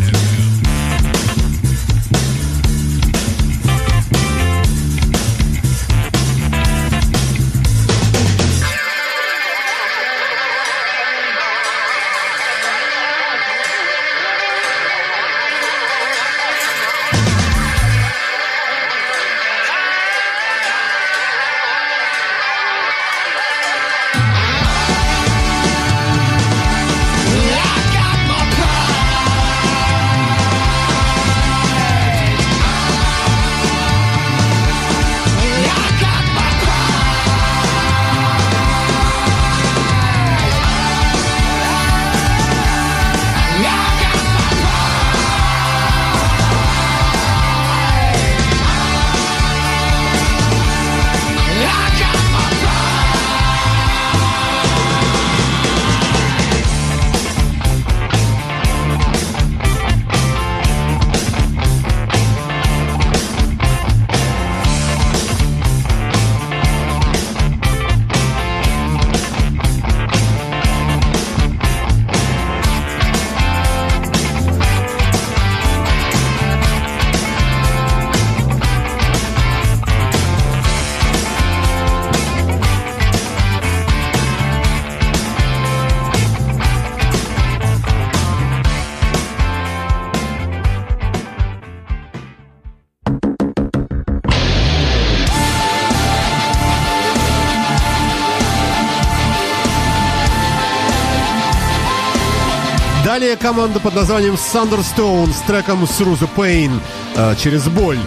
Далее 103.14 103.36
команда 103.36 103.78
под 103.78 103.94
названием 103.94 104.34
Thunderstone 104.34 105.32
с 105.32 105.40
треком 105.46 105.84
Through 105.84 106.18
the 106.18 106.28
Pain 106.34 106.80
э, 107.14 107.36
через 107.36 107.68
боль. 107.68 108.00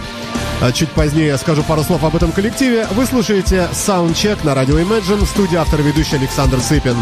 А 0.60 0.70
Чуть 0.70 0.90
позднее 0.90 1.28
я 1.28 1.38
скажу 1.38 1.62
пару 1.62 1.82
слов 1.82 2.04
об 2.04 2.14
этом 2.14 2.30
коллективе. 2.30 2.86
Вы 2.90 3.06
слушаете 3.06 3.70
Soundcheck 3.72 4.44
на 4.44 4.54
радио 4.54 4.78
Imagine 4.78 5.24
в 5.24 5.26
студии 5.26 5.56
автор 5.56 5.80
ведущий 5.80 6.16
Александр 6.16 6.60
Сыпин. 6.60 6.94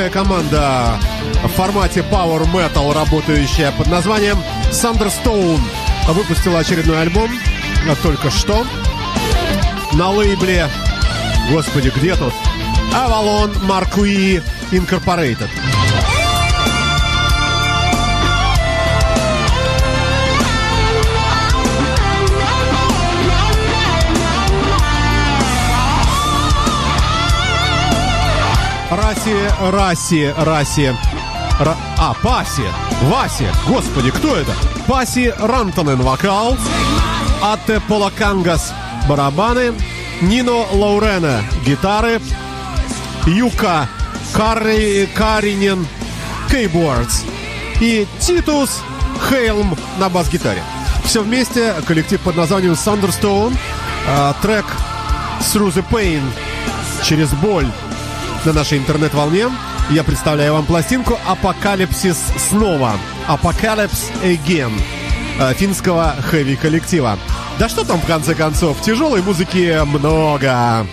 Финская 0.00 0.10
команда 0.10 0.98
в 1.44 1.48
формате 1.48 2.02
Power 2.10 2.50
Metal, 2.50 2.94
работающая 2.94 3.70
под 3.72 3.88
названием 3.88 4.38
Thunderstone, 4.70 5.60
выпустила 6.08 6.60
очередной 6.60 7.02
альбом 7.02 7.28
а, 7.86 7.94
только 8.02 8.30
что 8.30 8.64
на 9.92 10.08
лейбле, 10.08 10.70
господи, 11.50 11.92
где 11.94 12.16
тут? 12.16 12.32
Avalon 12.94 13.52
Marquis 13.66 14.42
Incorporated. 14.70 15.48
Раси, 29.10 29.34
Раси, 29.60 30.34
Раси. 30.38 30.96
Ра- 31.58 31.76
а, 31.98 32.14
Паси. 32.22 32.62
Васи. 33.02 33.44
Господи, 33.66 34.12
кто 34.12 34.36
это? 34.36 34.52
Паси 34.86 35.34
Рантонен 35.36 36.00
вокал. 36.00 36.56
Ате 37.42 37.80
Полакангас 37.88 38.72
барабаны. 39.08 39.72
Нино 40.20 40.64
Лаурена 40.70 41.42
гитары. 41.66 42.20
Юка 43.26 43.88
Карри, 44.32 45.08
Каринен 45.12 45.88
кейбордс. 46.48 47.22
И 47.80 48.06
Титус 48.20 48.80
Хейлм 49.28 49.76
на 49.98 50.08
бас-гитаре. 50.08 50.62
Все 51.04 51.22
вместе 51.22 51.74
коллектив 51.84 52.20
под 52.20 52.36
названием 52.36 52.74
Thunderstone. 52.74 53.56
а, 54.06 54.34
трек 54.40 54.66
Through 55.40 55.74
the 55.74 55.84
Pain 55.90 56.22
через 57.02 57.30
боль 57.32 57.66
на 58.44 58.52
нашей 58.52 58.78
интернет-волне. 58.78 59.48
Я 59.90 60.04
представляю 60.04 60.54
вам 60.54 60.66
пластинку 60.66 61.18
«Апокалипсис 61.26 62.18
снова». 62.48 62.92
«Apocalypse 63.26 64.10
Again» 64.22 64.72
э, 65.38 65.54
финского 65.54 66.14
хэви-коллектива. 66.20 67.18
Да 67.58 67.68
что 67.68 67.84
там 67.84 68.00
в 68.00 68.06
конце 68.06 68.34
концов, 68.34 68.80
тяжелой 68.80 69.22
музыки 69.22 69.78
много. 69.84 70.86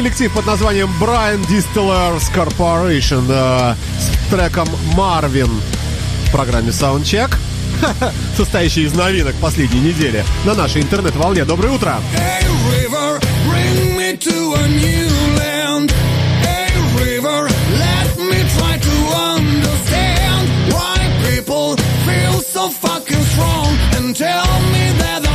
Коллектив 0.00 0.32
под 0.32 0.46
названием 0.46 0.88
Brian 0.98 1.46
Distillers 1.46 2.22
Corporation 2.34 3.26
э, 3.28 3.74
с 3.98 4.30
треком 4.30 4.66
Marvin 4.96 5.50
в 6.24 6.32
программе 6.32 6.70
Soundcheck, 6.70 7.34
состоящий 8.34 8.84
из 8.84 8.94
новинок 8.94 9.34
последней 9.42 9.80
недели 9.80 10.24
на 10.46 10.54
нашей 10.54 10.80
интернет-волне. 10.80 11.44
Доброе 11.44 11.72
утро! 11.72 11.96
Hey 12.14 12.46
river, 12.70 13.20
bring 13.46 13.98
me 13.98 14.16
to 14.16 14.54
a 14.54 14.68
new 14.68 15.10
land. 15.36 15.92
Hey 16.46 16.72
river, 16.96 17.50
let 17.78 18.16
me 18.16 18.42
try 18.56 18.78
to 18.78 18.96
understand 19.36 20.48
why 20.72 20.96
people 21.28 21.76
feel 22.06 22.40
so 22.40 22.70
fucking 22.70 23.22
strong 23.34 23.76
and 23.98 24.16
tell 24.16 24.48
me 24.72 24.92
that 24.96 25.29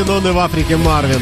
да, 0.00 0.06
Марвин, 0.06 0.10
он 0.10 0.26
и 0.26 0.30
в 0.32 0.38
Африке 0.38 0.76
Марвин. 0.76 1.20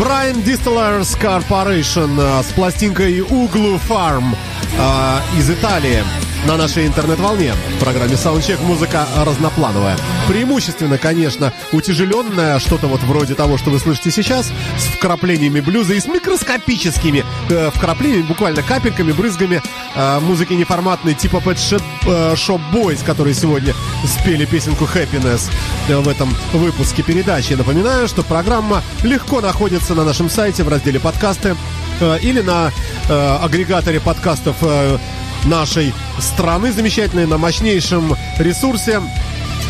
Brian 0.00 0.42
Distillers 0.44 1.18
Corporation 1.20 2.16
э, 2.18 2.42
с 2.42 2.52
пластинкой 2.52 3.20
Углу 3.20 3.80
Farm 3.88 4.36
э, 4.76 5.38
из 5.38 5.50
Италии 5.50 6.02
на 6.46 6.56
нашей 6.56 6.86
интернет-волне. 6.86 7.54
В 7.76 7.80
программе 7.80 8.14
Soundcheck 8.14 8.62
музыка 8.62 9.06
разноплановая. 9.24 9.96
Преимущественно, 10.28 10.98
конечно, 10.98 11.52
утяжеленная, 11.72 12.58
что-то 12.58 12.86
вот 12.86 13.00
вроде 13.02 13.34
того, 13.34 13.56
что 13.56 13.70
вы 13.70 13.78
слышите 13.78 14.10
сейчас, 14.10 14.52
с 14.78 14.84
вкраплениями 14.84 15.60
блюза 15.60 15.94
и 15.94 16.00
с 16.00 16.06
микроскопическими 16.06 17.24
э, 17.48 17.70
вкраплениями, 17.74 18.22
буквально 18.22 18.62
капельками, 18.62 19.12
брызгами 19.12 19.62
э, 19.94 20.20
музыки 20.20 20.52
неформатной 20.52 21.14
типа 21.14 21.36
Pet 21.36 21.56
Shop, 21.56 21.82
э, 22.06 22.34
Shop 22.34 22.60
Boys, 22.72 23.04
которые 23.04 23.34
сегодня 23.34 23.74
спели 24.06 24.44
песенку 24.44 24.84
Happiness 24.84 25.50
в 25.88 26.08
этом 26.08 26.34
выпуске 26.52 27.02
передачи. 27.02 27.54
Напоминаю, 27.54 28.08
что 28.08 28.22
программа 28.22 28.82
легко 29.02 29.40
находится 29.40 29.94
на 29.94 30.04
нашем 30.04 30.28
сайте 30.28 30.62
в 30.62 30.68
разделе 30.68 31.00
подкасты 31.00 31.56
э, 32.00 32.18
или 32.20 32.40
на 32.40 32.70
э, 33.08 33.38
агрегаторе 33.42 34.00
подкастов 34.00 34.56
э, 34.62 34.98
нашей 35.46 35.94
страны 36.18 36.72
замечательной, 36.72 37.26
на 37.26 37.38
мощнейшем 37.38 38.16
ресурсе 38.38 39.00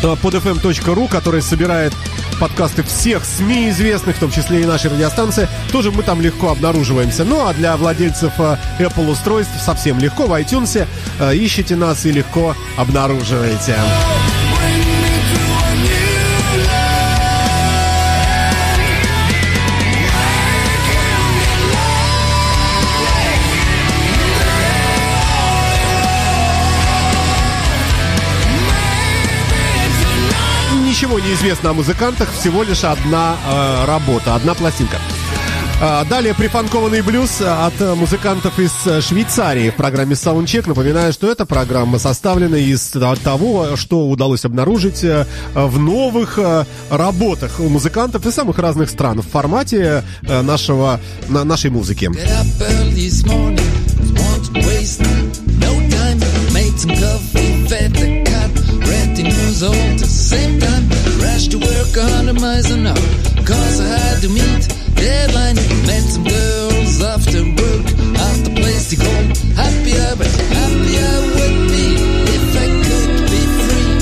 э, 0.03 0.05
podfm.ru, 0.05 1.07
который 1.09 1.41
собирает 1.41 1.93
подкасты 2.39 2.83
всех 2.83 3.25
СМИ 3.25 3.69
известных, 3.69 4.17
в 4.17 4.19
том 4.19 4.31
числе 4.31 4.61
и 4.61 4.65
нашей 4.65 4.91
радиостанции. 4.91 5.47
Тоже 5.71 5.91
мы 5.91 6.03
там 6.03 6.21
легко 6.21 6.49
обнаруживаемся. 6.49 7.23
Ну 7.23 7.45
а 7.47 7.53
для 7.53 7.75
владельцев 7.77 8.33
э, 8.39 8.57
Apple 8.79 9.09
устройств 9.09 9.53
совсем 9.63 9.99
легко. 9.99 10.27
В 10.27 10.31
iTunes 10.31 10.85
э, 11.19 11.31
ищите 11.35 11.75
нас 11.75 12.05
и 12.05 12.11
легко 12.11 12.55
обнаруживаете. 12.77 13.75
Ничего 31.25 31.33
не 31.33 31.33
известно 31.33 31.69
о 31.71 31.73
музыкантах, 31.73 32.29
всего 32.31 32.61
лишь 32.61 32.83
одна 32.83 33.35
э, 33.47 33.85
работа, 33.85 34.35
одна 34.35 34.53
пластинка. 34.53 34.97
А, 35.81 36.05
Далее 36.05 36.35
прифанкованный 36.35 37.01
блюз 37.01 37.41
от 37.41 37.73
э, 37.81 37.95
музыкантов 37.95 38.59
из 38.59 38.71
э, 38.85 39.01
Швейцарии 39.01 39.71
в 39.71 39.75
программе 39.75 40.13
Soundcheck. 40.13 40.67
Напоминаю, 40.67 41.11
что 41.13 41.31
эта 41.31 41.45
программа 41.47 41.97
составлена 41.97 42.57
из 42.57 42.93
того, 43.23 43.75
что 43.75 44.07
удалось 44.07 44.45
обнаружить 44.45 45.03
э, 45.03 45.25
в 45.55 45.79
новых 45.79 46.37
э, 46.37 46.65
работах 46.91 47.59
у 47.59 47.69
музыкантов 47.69 48.25
из 48.27 48.35
самых 48.35 48.59
разных 48.59 48.89
стран 48.91 49.21
в 49.21 49.27
формате 49.27 50.03
э, 50.21 50.41
нашего, 50.43 50.99
на- 51.27 51.43
нашей 51.43 51.71
музыки. 51.71 52.05
Made 59.15 59.47
some. 59.51 60.94
Rushed 61.45 61.51
to 61.51 61.59
work 61.59 61.95
a 61.97 62.09
hundred 62.15 62.41
miles 62.41 62.71
an 62.71 62.87
hour, 62.87 62.95
cause 63.45 63.79
I 63.79 63.85
had 63.85 64.21
to 64.21 64.29
meet 64.29 64.67
deadline. 64.95 65.55
Met 65.85 66.01
some 66.01 66.23
girls 66.23 66.99
after 67.03 67.43
work, 67.43 67.85
at 68.17 68.37
the 68.45 68.51
place 68.55 68.89
to 68.89 68.95
go. 68.95 69.11
Happier, 69.53 70.15
but 70.17 70.27
happier 70.57 71.21
would 71.35 71.69
be 71.69 71.85
if 72.33 72.55
I 72.57 72.67
could 72.85 73.11
be 73.29 73.41
free. 73.61 73.93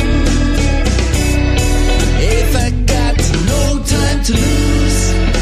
If 2.40 2.56
I 2.56 2.70
got 2.86 3.18
no 3.52 3.84
time 3.84 4.24
to 4.24 4.34
lose. 4.34 5.33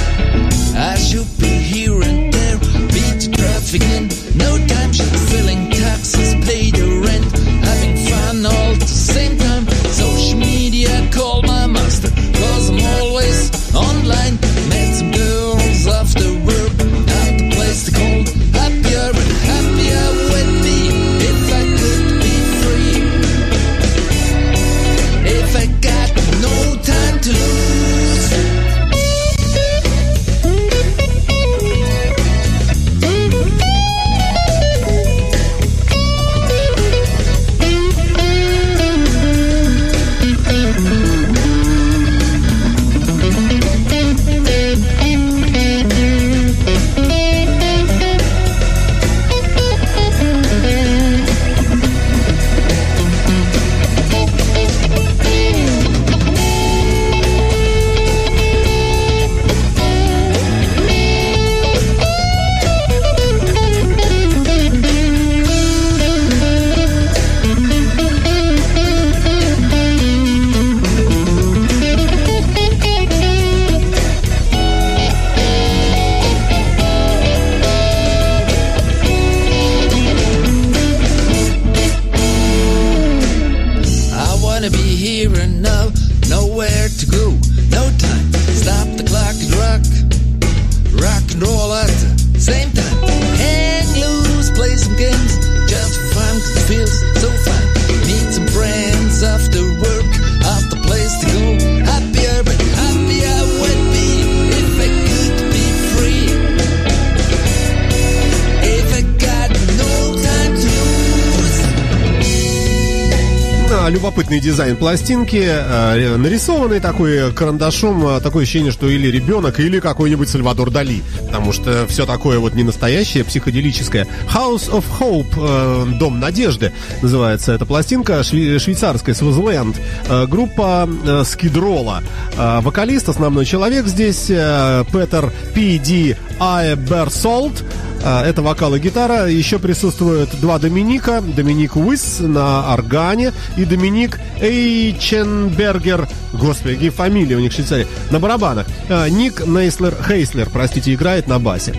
Любопытный 114.21 114.39
дизайн 114.39 114.75
пластинки, 114.77 115.41
э, 115.43 116.15
нарисованный 116.15 116.79
такой 116.79 117.33
карандашом, 117.33 118.05
а, 118.05 118.19
такое 118.19 118.43
ощущение, 118.43 118.71
что 118.71 118.87
или 118.87 119.07
ребенок, 119.07 119.59
или 119.59 119.79
какой-нибудь 119.79 120.29
Сальвадор 120.29 120.69
Дали, 120.69 121.01
потому 121.25 121.51
что 121.51 121.87
все 121.87 122.05
такое 122.05 122.37
вот 122.37 122.53
не 122.53 122.61
настоящее, 122.61 123.23
психоделическое. 123.23 124.05
House 124.31 124.69
of 124.69 124.83
Hope, 124.99 125.33
э, 125.37 125.97
Дом 125.97 126.19
Надежды, 126.19 126.71
называется 127.01 127.53
эта 127.53 127.65
пластинка, 127.65 128.19
шве- 128.19 128.59
швейцарская, 128.59 129.15
Свазленд, 129.15 129.81
э, 130.07 130.27
группа 130.27 130.87
э, 131.03 131.23
Скидрола. 131.25 132.03
Э, 132.37 132.59
Вокалист, 132.61 133.09
основной 133.09 133.45
человек 133.45 133.87
здесь, 133.87 134.27
э, 134.29 134.83
Петер 134.93 135.33
Пи 135.55 135.79
Ди 135.79 136.15
Айберсолт, 136.39 137.63
а, 137.63 137.90
Это 138.03 138.41
вокал 138.41 138.75
и 138.75 138.79
гитара. 138.79 139.29
Еще 139.29 139.59
присутствуют 139.59 140.29
два 140.39 140.59
Доминика. 140.59 141.21
Доминик 141.21 141.75
Уис 141.75 142.17
на 142.19 142.73
органе 142.73 143.33
и 143.57 143.65
Доминик 143.65 144.19
Эйченбергер. 144.39 146.07
Господи, 146.33 146.75
какие 146.75 146.89
фамилии 146.89 147.35
у 147.35 147.39
них 147.39 147.51
в 147.51 147.55
Швейцарии. 147.55 147.87
На 148.09 148.19
барабанах. 148.19 148.65
А, 148.89 149.07
Ник 149.07 149.45
Нейслер 149.45 149.95
Хейслер, 150.07 150.49
простите, 150.49 150.93
играет 150.93 151.27
на 151.27 151.39
басе. 151.39 151.75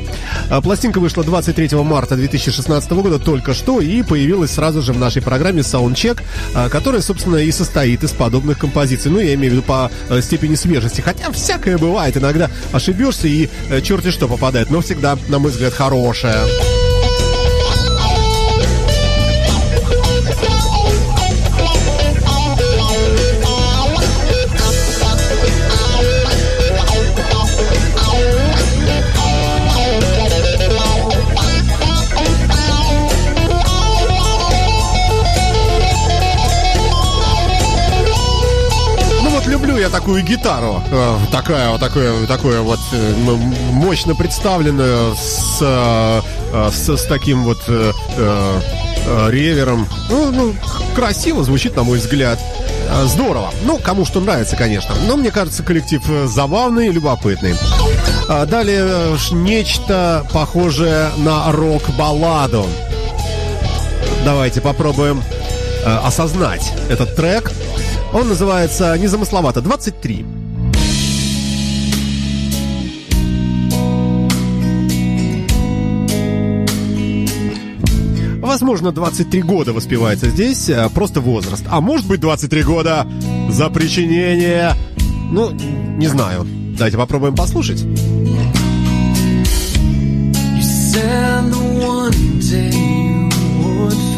А, 0.50 0.60
Пластинка 0.60 1.00
вышла 1.00 1.24
23 1.24 1.76
марта 1.82 2.16
2016 2.16 2.90
года 2.92 3.18
только 3.18 3.54
что 3.54 3.80
и 3.80 4.02
появилась 4.02 4.52
сразу 4.52 4.82
же 4.82 4.92
в 4.92 4.98
нашей 4.98 5.22
программе 5.22 5.62
Soundcheck, 5.62 6.20
а, 6.54 6.68
которая, 6.68 7.00
собственно, 7.00 7.36
и 7.36 7.50
состоит 7.50 8.04
из 8.04 8.12
подобных 8.12 8.58
композиций. 8.58 9.10
Ну, 9.10 9.18
я 9.18 9.34
имею 9.34 9.52
в 9.52 9.54
виду 9.56 9.62
по 9.62 9.90
э, 10.08 10.20
степени 10.20 10.54
свежести. 10.54 11.00
Хотя 11.00 11.32
всякое 11.32 11.78
бывает. 11.78 12.16
Иногда 12.16 12.50
ошибешься 12.72 13.28
и 13.28 13.48
э, 13.70 13.80
черти 13.80 14.10
что 14.10 14.28
попадает. 14.28 14.70
Но 14.70 14.80
всегда, 14.80 15.18
на 15.28 15.38
мой 15.38 15.50
взгляд, 15.50 15.72
хорошее. 15.72 16.11
Ну 16.12 16.81
я 39.82 39.90
такую 39.90 40.22
гитару, 40.22 40.80
э, 40.92 41.18
такая 41.32 41.70
вот 41.70 41.80
такое, 41.80 42.24
такое 42.28 42.60
вот 42.60 42.78
э, 42.92 43.14
мощно 43.72 44.14
представленную 44.14 45.16
с, 45.16 45.58
э, 45.60 46.20
с, 46.70 46.88
с 46.88 47.04
таким 47.06 47.42
вот 47.42 47.58
ревером. 49.28 49.88
Ну, 50.08 50.30
ну, 50.30 50.54
красиво 50.94 51.42
звучит, 51.42 51.74
на 51.74 51.82
мой 51.82 51.98
взгляд. 51.98 52.38
Здорово. 53.06 53.50
Ну, 53.64 53.78
кому 53.78 54.04
что 54.04 54.20
нравится, 54.20 54.54
конечно. 54.54 54.94
Но 55.08 55.16
мне 55.16 55.32
кажется, 55.32 55.64
коллектив 55.64 56.00
забавный, 56.26 56.88
любопытный. 56.90 57.56
А 58.28 58.46
далее 58.46 59.16
нечто 59.32 60.24
похожее 60.32 61.10
на 61.16 61.50
рок-балладу. 61.50 62.68
Давайте 64.24 64.60
попробуем 64.60 65.20
осознать 65.84 66.72
этот 66.88 67.16
трек. 67.16 67.50
Он 68.14 68.28
называется 68.28 68.96
незамысловато 68.98 69.62
23. 69.62 70.26
Возможно, 78.40 78.92
23 78.92 79.42
года 79.42 79.72
воспевается 79.72 80.28
здесь, 80.28 80.68
э, 80.68 80.90
просто 80.94 81.20
возраст. 81.20 81.64
А 81.70 81.80
может 81.80 82.06
быть 82.06 82.20
23 82.20 82.62
года 82.64 83.06
за 83.48 83.70
причинение... 83.70 84.74
Ну, 85.30 85.50
не 85.52 86.06
знаю. 86.08 86.46
Давайте 86.76 86.98
попробуем 86.98 87.34
послушать. 87.34 87.82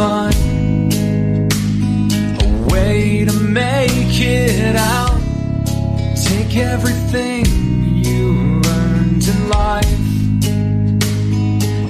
You 0.04 0.53
way 2.94 3.24
to 3.24 3.32
make 3.32 4.20
it 4.20 4.76
out. 4.76 5.20
Take 6.28 6.56
everything 6.56 7.44
you 8.04 8.60
learned 8.68 9.26
in 9.32 9.48
life 9.48 10.00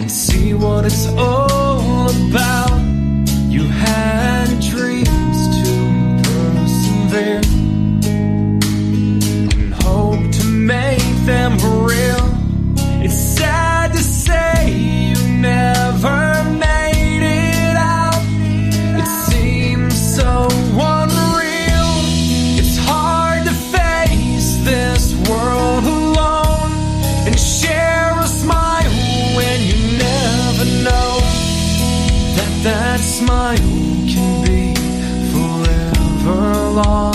and 0.00 0.11
see 0.11 0.55
what 0.55 0.84
it's 0.86 1.07
all 1.09 2.09
about. 2.28 2.80
You 3.55 3.64
had 3.86 4.46
dreams 4.72 5.38
to 5.59 5.72
persevere 6.26 7.42
and 9.55 9.74
hope 9.74 10.24
to 10.38 10.44
make 10.46 11.16
them 11.26 11.52
real. 11.84 12.34
Long. 36.75 37.14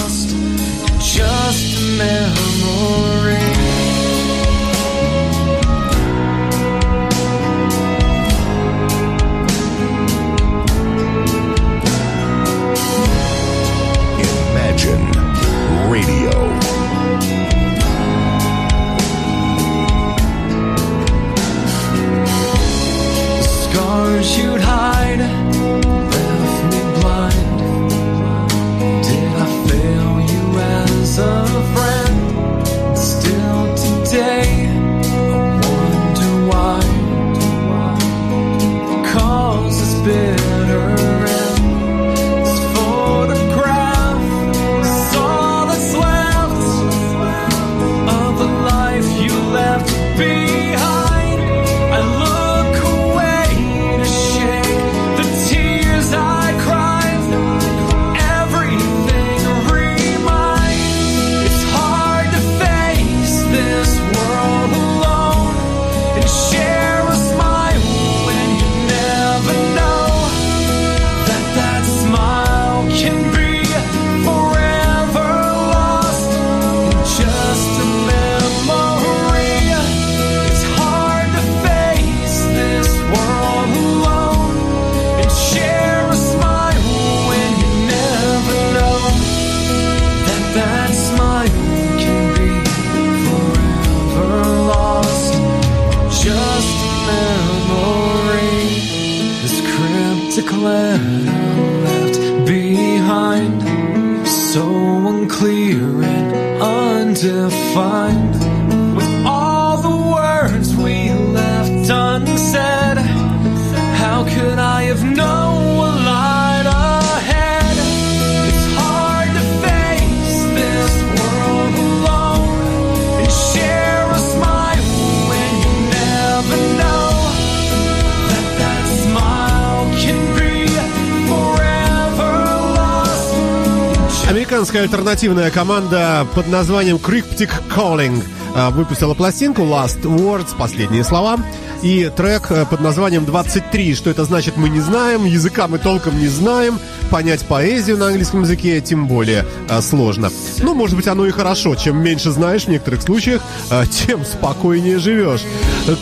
Lost. 134.59 134.69
Американская 134.69 134.83
альтернативная 134.83 135.51
команда 135.51 136.27
под 136.35 136.49
названием 136.49 136.97
Cryptic 136.97 137.49
Calling 137.73 138.21
а, 138.53 138.71
выпустила 138.71 139.13
пластинку 139.13 139.61
Last 139.61 140.01
Words, 140.01 140.49
последние 140.57 141.05
слова, 141.05 141.39
и 141.81 142.11
трек 142.13 142.51
э, 142.51 142.65
под 142.65 142.81
названием 142.81 143.23
23. 143.23 143.95
Что 143.95 144.09
это 144.09 144.25
значит, 144.25 144.57
мы 144.57 144.67
не 144.67 144.81
знаем, 144.81 145.23
языка 145.23 145.69
мы 145.69 145.77
толком 145.77 146.19
не 146.19 146.27
знаем, 146.27 146.77
понять 147.09 147.45
поэзию 147.45 147.97
на 147.97 148.07
английском 148.07 148.41
языке 148.41 148.81
тем 148.81 149.07
более 149.07 149.45
а, 149.69 149.81
сложно. 149.81 150.29
Ну, 150.59 150.73
может 150.73 150.97
быть, 150.97 151.07
оно 151.07 151.25
и 151.25 151.31
хорошо. 151.31 151.75
Чем 151.75 152.03
меньше 152.03 152.31
знаешь 152.31 152.65
в 152.65 152.67
некоторых 152.67 153.01
случаях, 153.01 153.41
а, 153.69 153.85
тем 153.85 154.25
спокойнее 154.25 154.99
живешь. 154.99 155.45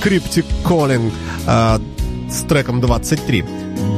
Cryptic 0.03 0.45
Calling 0.63 1.11
с 2.29 2.43
треком 2.43 2.81
23. 2.81 3.45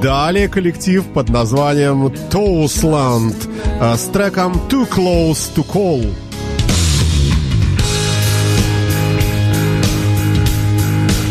Далее 0.01 0.47
коллектив 0.47 1.05
под 1.13 1.29
названием 1.29 2.07
Toastland 2.29 3.35
а, 3.81 3.97
с 3.97 4.05
треком 4.05 4.53
Too 4.69 4.87
Close 4.89 5.53
to 5.55 5.65
Call. 5.65 6.13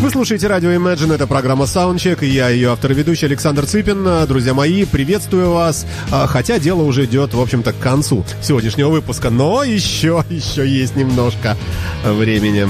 Вы 0.01 0.09
слушаете 0.11 0.47
радио 0.47 0.71
Imagine, 0.71 1.13
это 1.13 1.27
программа 1.27 1.65
Soundcheck, 1.65 2.25
и 2.25 2.29
я 2.29 2.49
ее 2.49 2.71
автор 2.71 2.91
и 2.91 2.95
ведущий 2.95 3.25
Александр 3.25 3.65
Цыпин. 3.65 4.07
А, 4.07 4.25
Друзья 4.25 4.53
мои, 4.53 4.85
приветствую 4.85 5.51
вас, 5.51 5.85
А, 6.09 6.25
хотя 6.25 6.57
дело 6.57 6.83
уже 6.83 7.05
идет, 7.05 7.33
в 7.33 7.39
общем-то, 7.39 7.73
к 7.73 7.79
концу 7.79 8.25
сегодняшнего 8.41 8.89
выпуска, 8.89 9.29
но 9.29 9.63
еще, 9.63 10.23
еще 10.29 10.67
есть 10.67 10.95
немножко 10.95 11.57
времени. 12.03 12.67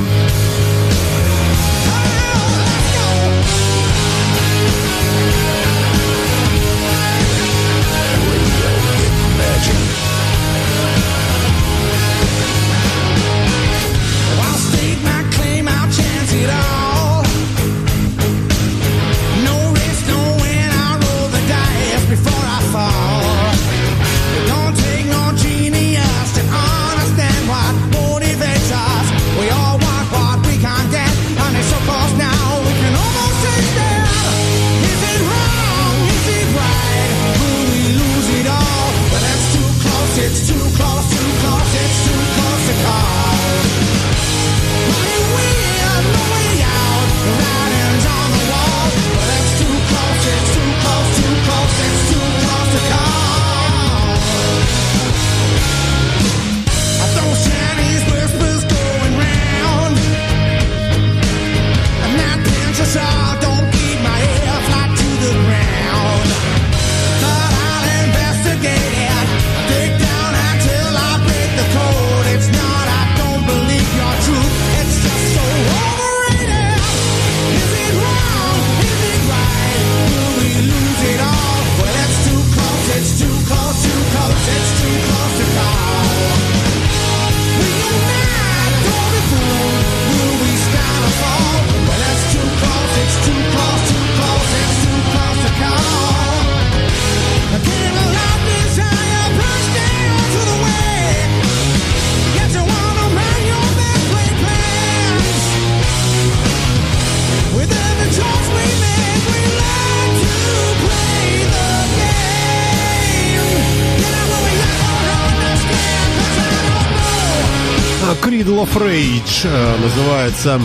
Rage 118.80 119.42
э, 119.44 119.78
называется. 119.82 120.62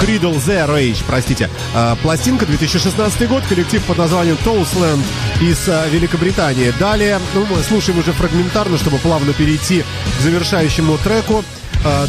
Cradle 0.00 0.36
the 0.36 0.68
Rage, 0.68 1.02
простите. 1.06 1.50
Э, 1.74 1.96
Пластинка 2.02 2.46
2016 2.46 3.28
год, 3.28 3.42
коллектив 3.48 3.82
под 3.84 3.98
названием 3.98 4.36
Tollsland 4.44 5.02
из 5.40 5.68
э, 5.68 5.88
Великобритании. 5.90 6.72
Далее, 6.78 7.18
ну, 7.34 7.44
мы 7.46 7.62
слушаем 7.62 7.98
уже 7.98 8.12
фрагментарно, 8.12 8.78
чтобы 8.78 8.98
плавно 8.98 9.32
перейти 9.32 9.82
к 10.18 10.22
завершающему 10.22 10.98
треку. 10.98 11.44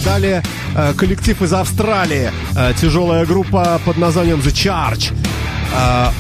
Далее 0.04 0.44
коллектив 0.98 1.40
из 1.42 1.54
Австралии. 1.54 2.32
Тяжелая 2.82 3.28
группа 3.28 3.80
под 3.86 3.98
названием 3.98 4.40
The 4.40 4.52
Charge. 4.52 5.14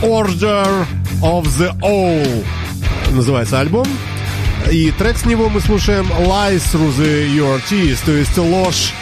Order 0.03 0.85
of 1.23 1.45
the 1.57 1.75
All 1.79 2.45
называется 3.11 3.59
альбом. 3.59 3.87
И 4.71 4.91
трек 4.91 5.17
с 5.17 5.25
него 5.25 5.49
мы 5.49 5.61
слушаем 5.61 6.07
Lies 6.07 6.63
Through 6.73 6.97
the 6.97 7.29
Your 7.29 7.61
Teeth, 7.69 7.99
то 8.05 8.11
есть 8.11 8.37
ложь 8.37 8.93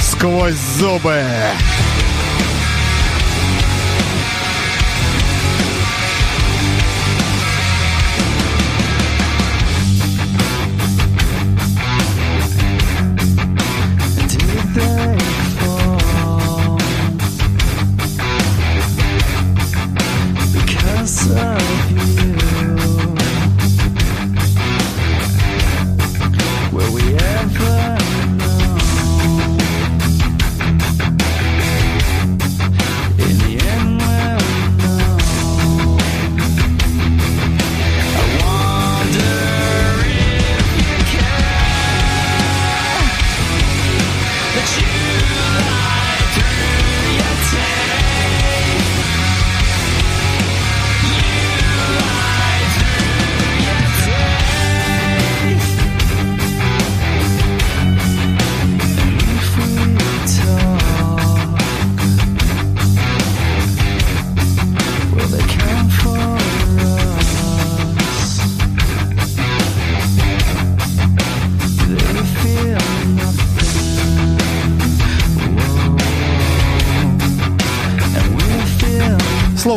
сквозь 0.00 0.56
зубы. 0.78 1.24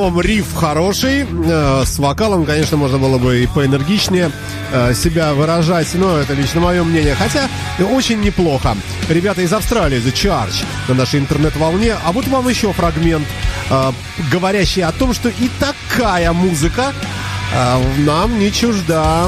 Словом, 0.05 0.21
риф 0.21 0.53
хороший. 0.53 1.25
э, 1.25 1.83
С 1.83 1.97
вокалом, 1.97 2.45
конечно, 2.45 2.77
можно 2.77 2.99
было 2.99 3.17
бы 3.17 3.41
и 3.41 3.47
поэнергичнее 3.47 4.31
э, 4.71 4.93
себя 4.93 5.33
выражать. 5.33 5.87
Но 5.95 6.17
это 6.17 6.33
лично 6.33 6.61
мое 6.61 6.83
мнение. 6.83 7.15
Хотя 7.15 7.49
очень 7.83 8.21
неплохо. 8.21 8.77
Ребята 9.09 9.41
из 9.41 9.51
Австралии, 9.51 9.97
The 9.97 10.13
Charge, 10.13 10.63
на 10.87 10.93
нашей 10.93 11.19
интернет-волне. 11.21 11.95
А 12.05 12.11
вот 12.11 12.27
вам 12.27 12.47
еще 12.47 12.71
фрагмент, 12.71 13.25
э, 13.71 13.91
говорящий 14.31 14.83
о 14.83 14.91
том, 14.91 15.11
что 15.11 15.29
и 15.29 15.49
такая 15.59 16.31
музыка 16.33 16.93
нам 17.97 18.37
не 18.37 18.51
чужда. 18.51 19.27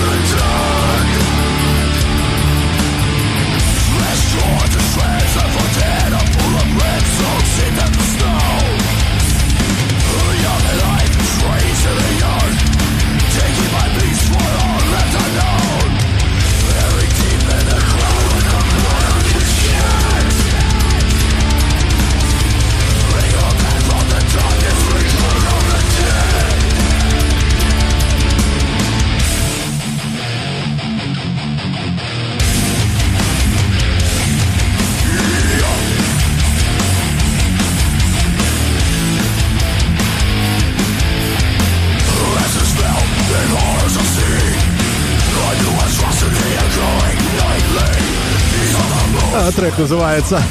Трек 49.51 49.77
называется 49.77 50.41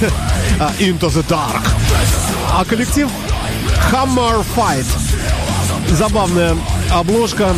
а, 0.59 0.73
Into 0.79 1.09
the 1.11 1.27
Dark. 1.27 1.63
А 2.53 2.65
коллектив 2.65 3.09
Hammer 3.93 4.45
Fight. 4.57 4.87
Забавная 5.91 6.57
обложка. 6.91 7.55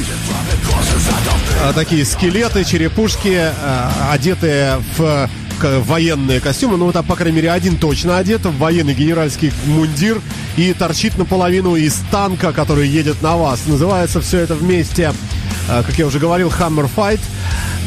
А, 1.65 1.73
Такие 1.73 2.05
скелеты, 2.05 2.65
черепушки, 2.65 3.37
а, 3.39 4.11
одетые 4.13 4.83
в 4.97 5.29
военные 5.87 6.41
костюмы. 6.41 6.77
Ну, 6.77 6.91
а, 6.95 7.03
по 7.03 7.15
крайней 7.17 7.37
мере, 7.37 7.51
один 7.51 7.77
точно 7.77 8.19
одет 8.19 8.45
в 8.45 8.59
военный 8.59 8.95
генеральский 8.95 9.53
мундир 9.67 10.21
и 10.57 10.73
торчит 10.73 11.19
наполовину 11.19 11.77
из 11.77 11.97
танка, 12.11 12.53
который 12.53 12.89
едет 12.89 13.23
на 13.23 13.37
вас. 13.37 13.61
Называется 13.67 14.21
все 14.21 14.39
это 14.39 14.55
вместе, 14.55 15.13
как 15.69 15.97
я 15.99 16.07
уже 16.07 16.19
говорил, 16.19 16.49
Hammer 16.49 16.89
Fight. 16.95 17.21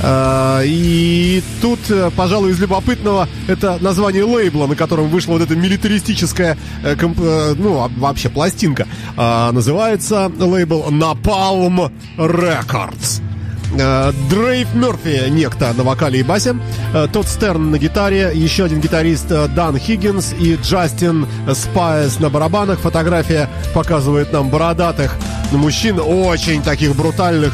А, 0.03 0.61
И 0.63 1.41
тут, 1.61 1.79
э, 1.89 2.09
пожалуй, 2.15 2.51
из 2.51 2.59
любопытного 2.59 3.27
это 3.47 3.77
название 3.81 4.23
лейбла, 4.23 4.67
на 4.67 4.75
котором 4.75 5.09
вышла 5.09 5.33
вот 5.33 5.41
эта 5.41 5.55
милитаристическая, 5.55 6.57
э, 6.83 6.95
э, 6.95 7.53
ну, 7.57 7.79
а- 7.83 7.91
вообще 7.97 8.29
пластинка. 8.29 8.87
А, 9.17 9.51
Называется 9.51 10.31
лейбл 10.39 10.85
Napalm 10.89 11.91
Records. 12.17 13.21
Дейв 14.29 14.73
Мерфи, 14.73 15.27
некто 15.29 15.73
на 15.75 15.83
вокале 15.83 16.19
и 16.21 16.23
басе, 16.23 16.55
Тодд 17.11 17.27
Стерн 17.27 17.71
на 17.71 17.77
гитаре, 17.77 18.31
еще 18.33 18.63
один 18.65 18.79
гитарист 18.79 19.27
Дан 19.27 19.77
Хиггинс 19.77 20.33
и 20.39 20.55
Джастин 20.55 21.27
Спайс 21.53 22.19
на 22.19 22.29
барабанах. 22.29 22.79
Фотография 22.79 23.49
показывает 23.73 24.31
нам 24.31 24.49
бородатых 24.49 25.15
мужчин, 25.51 25.99
очень 25.99 26.61
таких 26.61 26.95
брутальных, 26.95 27.53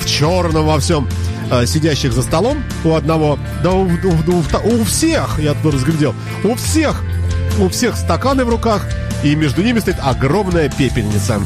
в 0.00 0.06
черном 0.06 0.66
во 0.66 0.78
всем, 0.78 1.08
э, 1.50 1.66
сидящих 1.66 2.12
за 2.12 2.22
столом 2.22 2.62
у 2.84 2.94
одного, 2.94 3.38
да 3.62 3.70
у, 3.70 3.84
у- 3.84 3.88
у- 4.66 4.80
у 4.80 4.84
всех, 4.84 5.38
я 5.38 5.54
тут 5.54 5.74
разглядел, 5.74 6.14
у 6.44 6.54
всех, 6.54 7.02
у 7.58 7.68
всех 7.68 7.96
стаканы 7.96 8.44
в 8.44 8.48
руках, 8.48 8.86
и 9.22 9.34
между 9.34 9.62
ними 9.62 9.78
стоит 9.80 9.96
огромная 10.02 10.68
пепельница. 10.68 11.40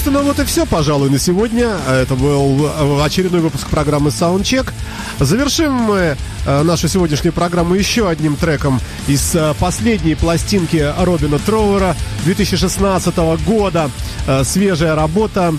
Собственно, 0.00 0.22
вот 0.22 0.38
и 0.38 0.44
все, 0.46 0.64
пожалуй, 0.64 1.10
на 1.10 1.18
сегодня. 1.18 1.76
Это 1.86 2.14
был 2.14 3.02
очередной 3.02 3.42
выпуск 3.42 3.68
программы 3.68 4.08
Soundcheck. 4.08 4.72
Завершим 5.18 5.74
мы 5.74 6.16
э, 6.46 6.62
нашу 6.62 6.88
сегодняшнюю 6.88 7.34
программу 7.34 7.74
еще 7.74 8.08
одним 8.08 8.36
треком 8.36 8.80
из 9.08 9.34
э, 9.34 9.52
последней 9.60 10.14
пластинки 10.14 10.90
Робина 11.00 11.38
Троуэра 11.38 11.94
2016 12.24 13.14
года. 13.46 13.90
Э, 14.26 14.42
Свежая 14.42 14.94
работа 14.94 15.52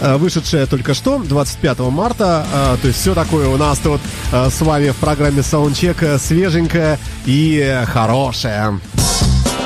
вышедшая 0.00 0.66
только 0.66 0.92
что, 0.92 1.18
25 1.20 1.78
марта. 1.78 2.44
То 2.82 2.88
есть 2.88 3.00
все 3.00 3.14
такое 3.14 3.48
у 3.48 3.56
нас 3.56 3.78
тут 3.78 4.02
с 4.30 4.60
вами 4.60 4.90
в 4.90 4.96
программе 4.96 5.38
Soundcheck 5.38 6.18
свеженькое 6.18 6.98
и 7.24 7.82
хорошее. 7.86 8.78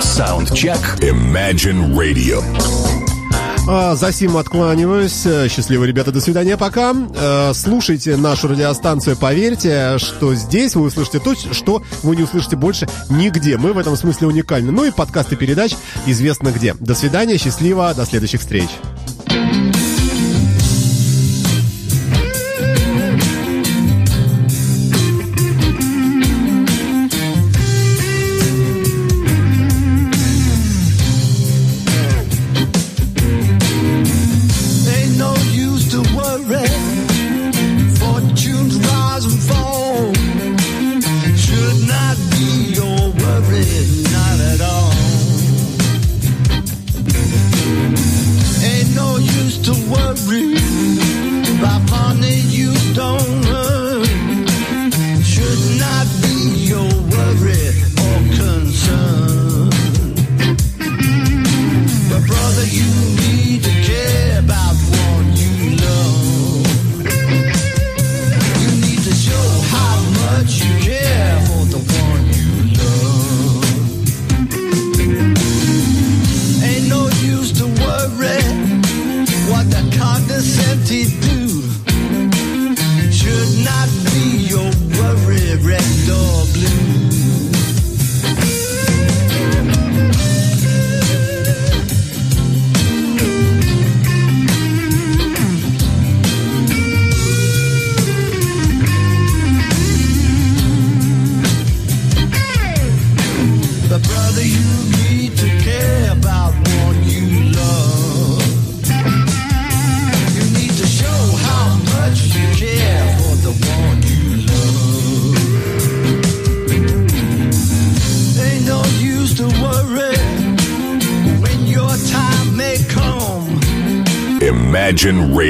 Soundcheck. 0.00 1.00
Imagine 1.00 1.92
Radio. 1.96 2.99
А, 3.68 3.94
За 3.94 4.12
сим 4.12 4.36
откланиваюсь. 4.36 5.26
Э, 5.26 5.48
Счастливо, 5.48 5.84
ребята, 5.84 6.12
до 6.12 6.20
свидания, 6.20 6.56
пока. 6.56 6.94
Э, 7.14 7.52
Слушайте 7.54 8.16
нашу 8.16 8.48
радиостанцию, 8.48 9.16
поверьте, 9.16 9.98
что 9.98 10.34
здесь 10.34 10.74
вы 10.74 10.82
услышите 10.86 11.20
то, 11.20 11.34
что 11.34 11.82
вы 12.02 12.16
не 12.16 12.22
услышите 12.22 12.56
больше 12.56 12.88
нигде. 13.08 13.56
Мы 13.58 13.72
в 13.72 13.78
этом 13.78 13.96
смысле 13.96 14.28
уникальны. 14.28 14.72
Ну 14.72 14.84
и 14.84 14.90
подкасты 14.90 15.36
передач 15.36 15.74
известно 16.06 16.48
где. 16.50 16.74
До 16.80 16.94
свидания, 16.94 17.38
счастливо, 17.38 17.92
до 17.94 18.04
следующих 18.06 18.40
встреч. 18.40 18.68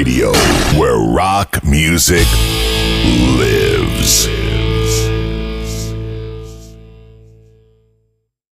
Radio, 0.03 0.40